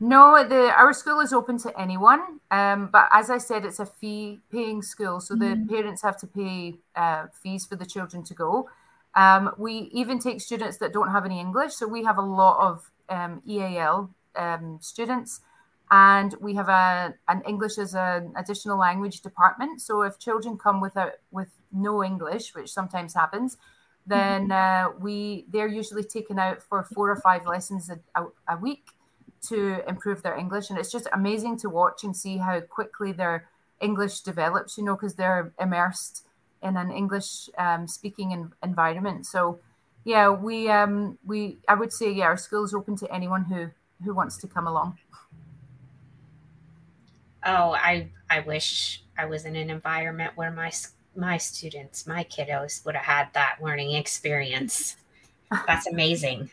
No, 0.00 0.46
the 0.46 0.72
our 0.76 0.92
school 0.92 1.20
is 1.20 1.32
open 1.32 1.56
to 1.58 1.80
anyone. 1.80 2.40
Um, 2.50 2.88
but 2.92 3.08
as 3.12 3.30
I 3.30 3.38
said, 3.38 3.64
it's 3.64 3.78
a 3.78 3.86
fee 3.86 4.40
paying 4.50 4.82
school, 4.82 5.20
so 5.20 5.34
mm-hmm. 5.34 5.62
the 5.62 5.68
parents 5.68 6.02
have 6.02 6.18
to 6.18 6.26
pay 6.26 6.74
uh, 6.96 7.26
fees 7.42 7.64
for 7.64 7.76
the 7.76 7.86
children 7.86 8.22
to 8.24 8.34
go. 8.34 8.68
Um, 9.14 9.54
we 9.56 9.88
even 9.92 10.18
take 10.18 10.40
students 10.40 10.78
that 10.78 10.92
don't 10.92 11.12
have 11.12 11.24
any 11.24 11.38
English, 11.38 11.74
so 11.74 11.86
we 11.86 12.04
have 12.04 12.18
a 12.18 12.22
lot 12.22 12.58
of 12.60 12.90
um, 13.08 13.40
EAL 13.46 14.10
um, 14.36 14.78
students 14.80 15.40
and 15.94 16.34
we 16.40 16.54
have 16.54 16.68
a 16.68 17.14
an 17.28 17.40
English 17.46 17.78
as 17.78 17.94
an 17.94 18.32
additional 18.36 18.76
language 18.76 19.20
department. 19.20 19.80
So 19.80 20.02
if 20.02 20.18
children 20.18 20.58
come 20.58 20.80
with 20.80 20.96
a 20.96 21.12
with 21.30 21.50
no 21.70 22.02
English, 22.02 22.52
which 22.52 22.72
sometimes 22.72 23.14
happens, 23.14 23.56
then 24.04 24.48
mm-hmm. 24.48 24.96
uh, 24.96 24.98
we 24.98 25.46
they're 25.52 25.74
usually 25.82 26.02
taken 26.02 26.36
out 26.40 26.60
for 26.60 26.82
four 26.82 27.08
or 27.10 27.20
five 27.20 27.46
lessons 27.46 27.90
a, 27.90 27.98
a, 28.20 28.26
a, 28.54 28.56
week 28.56 28.86
to 29.50 29.88
improve 29.88 30.22
their 30.22 30.36
English, 30.36 30.68
and 30.68 30.78
it's 30.80 30.90
just 30.90 31.06
amazing 31.12 31.56
to 31.58 31.68
watch 31.70 32.02
and 32.02 32.16
see 32.16 32.38
how 32.38 32.60
quickly 32.60 33.12
their 33.12 33.48
English 33.80 34.22
develops. 34.22 34.76
You 34.76 34.84
know, 34.84 34.96
because 34.96 35.14
they're 35.14 35.52
immersed 35.60 36.26
in 36.60 36.76
an 36.76 36.90
English 36.90 37.48
um, 37.56 37.86
speaking 37.86 38.32
in, 38.32 38.50
environment. 38.64 39.26
So 39.26 39.60
yeah, 40.04 40.28
we 40.30 40.68
um, 40.70 41.18
we 41.24 41.58
I 41.68 41.74
would 41.74 41.92
say 41.92 42.10
yeah, 42.10 42.24
our 42.24 42.36
school 42.36 42.64
is 42.64 42.74
open 42.74 42.96
to 42.96 43.06
anyone 43.14 43.44
who 43.44 43.70
who 44.04 44.12
wants 44.12 44.36
to 44.38 44.48
come 44.48 44.66
along 44.66 44.98
oh, 47.44 47.72
I 47.72 48.08
I 48.30 48.40
wish 48.40 49.02
I 49.16 49.26
was 49.26 49.44
in 49.44 49.56
an 49.56 49.70
environment 49.70 50.32
where 50.34 50.50
my 50.50 50.72
my 51.16 51.36
students, 51.38 52.06
my 52.06 52.24
kiddos 52.24 52.84
would 52.84 52.96
have 52.96 53.04
had 53.04 53.28
that 53.34 53.58
learning 53.62 53.92
experience. 53.92 54.96
That's 55.66 55.86
amazing. 55.86 56.50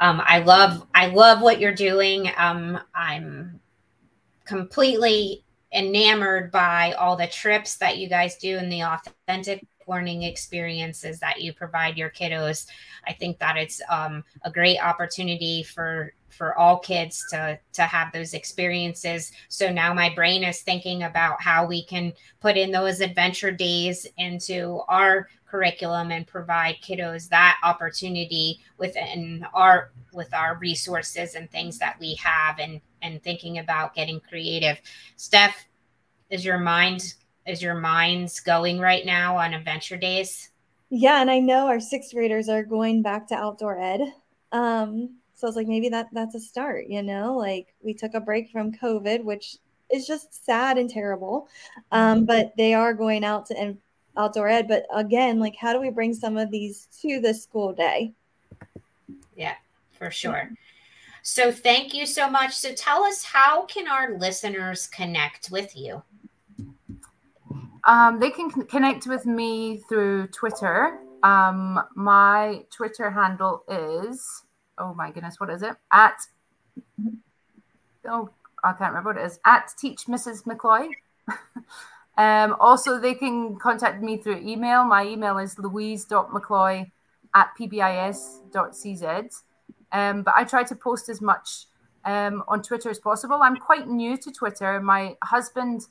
Um, 0.00 0.22
I 0.24 0.40
love 0.40 0.86
I 0.94 1.06
love 1.06 1.40
what 1.40 1.60
you're 1.60 1.74
doing. 1.74 2.30
Um, 2.36 2.80
I'm 2.94 3.60
completely 4.44 5.44
enamored 5.72 6.50
by 6.50 6.92
all 6.92 7.16
the 7.16 7.26
trips 7.26 7.76
that 7.76 7.98
you 7.98 8.08
guys 8.08 8.36
do 8.36 8.56
and 8.56 8.72
the 8.72 8.82
authentic 8.82 9.66
learning 9.86 10.22
experiences 10.22 11.20
that 11.20 11.40
you 11.40 11.52
provide 11.52 11.96
your 11.96 12.10
kiddos. 12.10 12.66
I 13.06 13.12
think 13.12 13.38
that 13.38 13.56
it's 13.56 13.80
um, 13.88 14.24
a 14.42 14.50
great 14.50 14.78
opportunity 14.78 15.62
for 15.62 16.12
for 16.36 16.56
all 16.58 16.78
kids 16.78 17.24
to 17.30 17.58
to 17.72 17.82
have 17.82 18.12
those 18.12 18.34
experiences. 18.34 19.32
So 19.48 19.72
now 19.72 19.94
my 19.94 20.14
brain 20.14 20.44
is 20.44 20.62
thinking 20.62 21.02
about 21.02 21.42
how 21.42 21.66
we 21.66 21.84
can 21.84 22.12
put 22.40 22.56
in 22.56 22.70
those 22.70 23.00
adventure 23.00 23.50
days 23.50 24.06
into 24.18 24.80
our 24.88 25.28
curriculum 25.46 26.10
and 26.10 26.26
provide 26.26 26.76
kiddos 26.82 27.28
that 27.28 27.58
opportunity 27.62 28.60
within 28.78 29.46
our 29.54 29.90
with 30.12 30.32
our 30.34 30.58
resources 30.58 31.34
and 31.34 31.50
things 31.50 31.78
that 31.78 31.98
we 32.00 32.14
have 32.16 32.58
and 32.58 32.80
and 33.02 33.22
thinking 33.22 33.58
about 33.58 33.94
getting 33.94 34.20
creative. 34.20 34.80
Steph 35.16 35.66
is 36.30 36.44
your 36.44 36.58
mind 36.58 37.14
is 37.46 37.62
your 37.62 37.78
minds 37.78 38.40
going 38.40 38.78
right 38.80 39.06
now 39.06 39.36
on 39.36 39.54
adventure 39.54 39.96
days? 39.96 40.50
Yeah 40.90 41.20
and 41.20 41.30
i 41.30 41.40
know 41.40 41.66
our 41.66 41.80
sixth 41.80 42.12
graders 42.12 42.48
are 42.48 42.62
going 42.62 43.02
back 43.02 43.28
to 43.28 43.34
outdoor 43.34 43.80
ed. 43.80 44.00
Um 44.52 45.16
so 45.36 45.46
I 45.46 45.50
was 45.50 45.56
like, 45.56 45.66
maybe 45.66 45.90
that 45.90 46.08
that's 46.12 46.34
a 46.34 46.40
start, 46.40 46.86
you 46.88 47.02
know, 47.02 47.36
like 47.36 47.74
we 47.82 47.92
took 47.92 48.14
a 48.14 48.20
break 48.20 48.50
from 48.50 48.72
COVID, 48.72 49.22
which 49.22 49.58
is 49.92 50.06
just 50.06 50.44
sad 50.46 50.78
and 50.78 50.88
terrible. 50.88 51.48
Um, 51.92 52.18
mm-hmm. 52.18 52.24
but 52.24 52.54
they 52.56 52.72
are 52.72 52.94
going 52.94 53.22
out 53.22 53.44
to 53.46 53.60
in, 53.60 53.78
outdoor 54.16 54.48
ed. 54.48 54.66
But 54.66 54.86
again, 54.90 55.38
like 55.38 55.54
how 55.54 55.74
do 55.74 55.80
we 55.80 55.90
bring 55.90 56.14
some 56.14 56.38
of 56.38 56.50
these 56.50 56.88
to 57.02 57.20
the 57.20 57.34
school 57.34 57.74
day? 57.74 58.12
Yeah, 59.36 59.56
for 59.92 60.10
sure. 60.10 60.50
So 61.22 61.52
thank 61.52 61.92
you 61.92 62.06
so 62.06 62.30
much. 62.30 62.54
So 62.54 62.72
tell 62.72 63.04
us 63.04 63.22
how 63.22 63.66
can 63.66 63.88
our 63.88 64.16
listeners 64.16 64.86
connect 64.86 65.50
with 65.50 65.76
you? 65.76 66.02
Um, 67.84 68.18
they 68.18 68.30
can 68.30 68.50
connect 68.50 69.06
with 69.06 69.26
me 69.26 69.82
through 69.88 70.28
Twitter. 70.28 70.98
Um, 71.22 71.82
my 71.94 72.64
Twitter 72.70 73.10
handle 73.10 73.64
is 73.68 74.44
oh 74.78 74.94
my 74.94 75.10
goodness, 75.10 75.38
what 75.38 75.50
is 75.50 75.62
it? 75.62 75.74
At 75.92 76.18
oh, 78.08 78.30
I 78.62 78.72
can't 78.72 78.90
remember 78.90 79.10
what 79.10 79.18
it 79.18 79.26
is. 79.26 79.38
At 79.44 79.72
Teach 79.78 80.06
Mrs. 80.06 80.44
McCloy. 80.44 80.88
um, 82.18 82.56
also, 82.60 82.98
they 82.98 83.14
can 83.14 83.56
contact 83.56 84.02
me 84.02 84.16
through 84.16 84.38
email. 84.38 84.84
My 84.84 85.04
email 85.04 85.38
is 85.38 85.58
louise.mccloy 85.58 86.90
at 87.34 87.50
pbis.cz. 87.58 89.42
Um, 89.92 90.22
but 90.22 90.34
I 90.36 90.44
try 90.44 90.64
to 90.64 90.74
post 90.74 91.08
as 91.08 91.20
much 91.20 91.66
um, 92.04 92.42
on 92.48 92.62
Twitter 92.62 92.90
as 92.90 92.98
possible. 92.98 93.38
I'm 93.42 93.56
quite 93.56 93.88
new 93.88 94.16
to 94.16 94.32
Twitter. 94.32 94.80
My 94.80 95.16
husband 95.22 95.82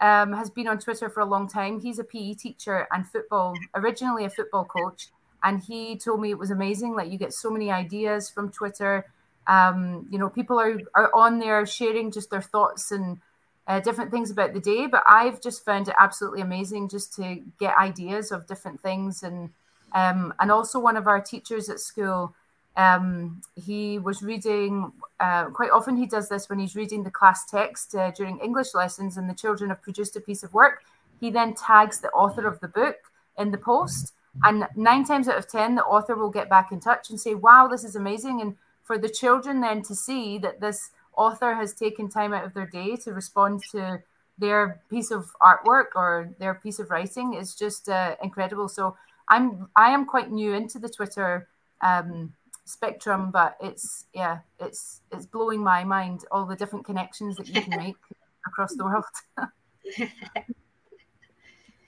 um, 0.00 0.32
has 0.32 0.50
been 0.50 0.68
on 0.68 0.78
Twitter 0.78 1.08
for 1.08 1.20
a 1.20 1.24
long 1.24 1.48
time. 1.48 1.80
He's 1.80 1.98
a 1.98 2.04
PE 2.04 2.34
teacher 2.34 2.86
and 2.92 3.06
football, 3.08 3.54
originally 3.74 4.24
a 4.24 4.30
football 4.30 4.64
coach 4.64 5.08
and 5.42 5.62
he 5.62 5.96
told 5.96 6.20
me 6.20 6.30
it 6.30 6.38
was 6.38 6.50
amazing 6.50 6.94
like 6.94 7.10
you 7.10 7.18
get 7.18 7.32
so 7.32 7.50
many 7.50 7.70
ideas 7.70 8.30
from 8.30 8.50
twitter. 8.50 9.06
Um, 9.46 10.06
you 10.10 10.18
know 10.18 10.28
people 10.28 10.60
are, 10.60 10.78
are 10.94 11.10
on 11.14 11.40
there 11.40 11.66
sharing 11.66 12.12
just 12.12 12.30
their 12.30 12.42
thoughts 12.42 12.92
and 12.92 13.18
uh, 13.66 13.80
different 13.80 14.10
things 14.10 14.30
about 14.30 14.54
the 14.54 14.60
day 14.60 14.86
but 14.86 15.02
i've 15.06 15.40
just 15.40 15.64
found 15.64 15.88
it 15.88 15.94
absolutely 15.98 16.40
amazing 16.40 16.88
just 16.88 17.14
to 17.14 17.42
get 17.58 17.76
ideas 17.76 18.32
of 18.32 18.46
different 18.46 18.80
things. 18.80 19.22
And 19.22 19.50
um, 19.94 20.32
and 20.40 20.50
also 20.50 20.78
one 20.78 20.96
of 20.96 21.06
our 21.06 21.20
teachers 21.20 21.68
at 21.68 21.80
school 21.80 22.34
um, 22.76 23.42
he 23.54 23.98
was 23.98 24.22
reading 24.22 24.92
uh, 25.20 25.46
quite 25.46 25.70
often 25.70 25.96
he 25.96 26.06
does 26.06 26.28
this 26.28 26.48
when 26.48 26.58
he's 26.58 26.74
reading 26.74 27.02
the 27.02 27.10
class 27.10 27.44
text 27.44 27.94
uh, 27.94 28.10
during 28.12 28.38
english 28.38 28.74
lessons 28.74 29.16
and 29.16 29.28
the 29.28 29.34
children 29.34 29.70
have 29.70 29.82
produced 29.82 30.16
a 30.16 30.20
piece 30.20 30.42
of 30.42 30.54
work. 30.54 30.82
He 31.20 31.30
then 31.30 31.54
tags 31.54 32.00
the 32.00 32.10
author 32.10 32.46
of 32.46 32.60
the 32.60 32.68
book 32.68 32.96
in 33.38 33.50
the 33.50 33.58
post 33.58 34.12
and 34.44 34.66
nine 34.76 35.04
times 35.04 35.28
out 35.28 35.38
of 35.38 35.48
10, 35.48 35.74
the 35.74 35.84
author 35.84 36.14
will 36.14 36.30
get 36.30 36.48
back 36.48 36.72
in 36.72 36.80
touch 36.80 37.10
and 37.10 37.20
say, 37.20 37.34
wow, 37.34 37.68
this 37.68 37.84
is 37.84 37.96
amazing. 37.96 38.40
And 38.40 38.56
for 38.82 38.98
the 38.98 39.08
children 39.08 39.60
then 39.60 39.82
to 39.82 39.94
see 39.94 40.38
that 40.38 40.60
this 40.60 40.90
author 41.16 41.54
has 41.54 41.74
taken 41.74 42.08
time 42.08 42.32
out 42.32 42.44
of 42.44 42.54
their 42.54 42.66
day 42.66 42.96
to 42.96 43.12
respond 43.12 43.62
to 43.72 44.02
their 44.38 44.80
piece 44.90 45.10
of 45.10 45.30
artwork 45.40 45.94
or 45.94 46.30
their 46.38 46.54
piece 46.54 46.78
of 46.78 46.90
writing 46.90 47.34
is 47.34 47.54
just 47.54 47.88
uh, 47.88 48.16
incredible. 48.22 48.68
So 48.68 48.96
I'm 49.28 49.68
I 49.76 49.90
am 49.90 50.06
quite 50.06 50.30
new 50.30 50.52
into 50.54 50.78
the 50.78 50.88
Twitter 50.88 51.48
um, 51.80 52.32
spectrum, 52.64 53.30
but 53.30 53.56
it's 53.60 54.06
yeah, 54.14 54.38
it's 54.58 55.00
it's 55.12 55.26
blowing 55.26 55.62
my 55.62 55.84
mind 55.84 56.24
all 56.30 56.46
the 56.46 56.56
different 56.56 56.84
connections 56.84 57.36
that 57.36 57.48
you 57.48 57.60
can 57.60 57.78
make 57.84 57.96
across 58.46 58.74
the 58.74 58.84
world. 58.84 59.04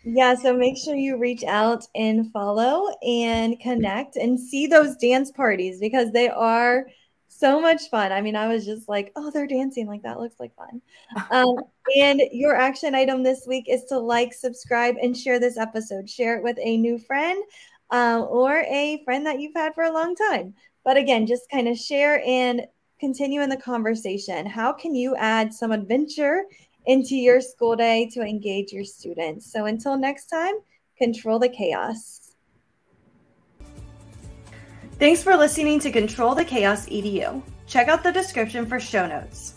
yeah, 0.04 0.34
so 0.34 0.54
make 0.54 0.76
sure 0.76 0.94
you 0.94 1.16
reach 1.16 1.44
out 1.44 1.86
and 1.94 2.30
follow 2.30 2.94
and 3.02 3.58
connect 3.58 4.16
and 4.16 4.38
see 4.38 4.66
those 4.66 4.96
dance 4.96 5.30
parties 5.30 5.80
because 5.80 6.12
they 6.12 6.28
are 6.28 6.86
so 7.28 7.60
much 7.60 7.88
fun. 7.90 8.12
I 8.12 8.20
mean, 8.20 8.36
I 8.36 8.48
was 8.48 8.64
just 8.64 8.88
like, 8.88 9.12
oh, 9.16 9.30
they're 9.30 9.46
dancing. 9.46 9.86
Like, 9.86 10.02
that 10.02 10.20
looks 10.20 10.38
like 10.38 10.54
fun. 10.54 10.82
Um, 11.30 11.56
and 11.96 12.20
your 12.32 12.54
action 12.54 12.94
item 12.94 13.22
this 13.22 13.44
week 13.46 13.64
is 13.68 13.84
to 13.86 13.98
like, 13.98 14.32
subscribe, 14.32 14.96
and 15.02 15.16
share 15.16 15.40
this 15.40 15.56
episode. 15.56 16.08
Share 16.08 16.36
it 16.36 16.44
with 16.44 16.58
a 16.60 16.76
new 16.76 16.98
friend 16.98 17.42
um, 17.90 18.26
or 18.28 18.60
a 18.60 19.02
friend 19.04 19.26
that 19.26 19.40
you've 19.40 19.54
had 19.54 19.74
for 19.74 19.84
a 19.84 19.92
long 19.92 20.14
time. 20.14 20.54
But 20.84 20.96
again, 20.96 21.26
just 21.26 21.50
kind 21.50 21.66
of 21.66 21.78
share 21.78 22.22
and 22.26 22.66
continue 23.00 23.40
in 23.40 23.48
the 23.48 23.56
conversation. 23.56 24.46
How 24.46 24.72
can 24.72 24.94
you 24.94 25.16
add 25.16 25.52
some 25.52 25.72
adventure 25.72 26.44
into 26.86 27.14
your 27.14 27.40
school 27.40 27.76
day 27.76 28.08
to 28.12 28.20
engage 28.20 28.72
your 28.72 28.84
students? 28.84 29.50
So 29.52 29.66
until 29.66 29.96
next 29.96 30.26
time, 30.26 30.54
control 30.98 31.38
the 31.38 31.48
chaos. 31.48 32.32
Thanks 34.98 35.22
for 35.22 35.36
listening 35.36 35.80
to 35.80 35.90
Control 35.90 36.34
the 36.34 36.44
Chaos 36.44 36.86
EDU. 36.86 37.42
Check 37.66 37.88
out 37.88 38.02
the 38.02 38.12
description 38.12 38.64
for 38.64 38.78
show 38.78 39.06
notes. 39.06 39.54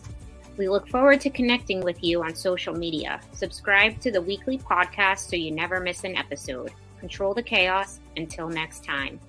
We 0.58 0.68
look 0.68 0.88
forward 0.88 1.22
to 1.22 1.30
connecting 1.30 1.82
with 1.82 2.04
you 2.04 2.24
on 2.24 2.34
social 2.34 2.74
media. 2.74 3.22
Subscribe 3.34 4.00
to 4.02 4.12
the 4.12 4.22
weekly 4.22 4.58
podcast 4.58 5.30
so 5.30 5.36
you 5.36 5.52
never 5.52 5.80
miss 5.80 6.04
an 6.04 6.16
episode. 6.16 6.72
Control 7.00 7.36
the 7.36 7.44
chaos. 7.44 8.00
Until 8.16 8.50
next 8.50 8.84
time. 8.84 9.20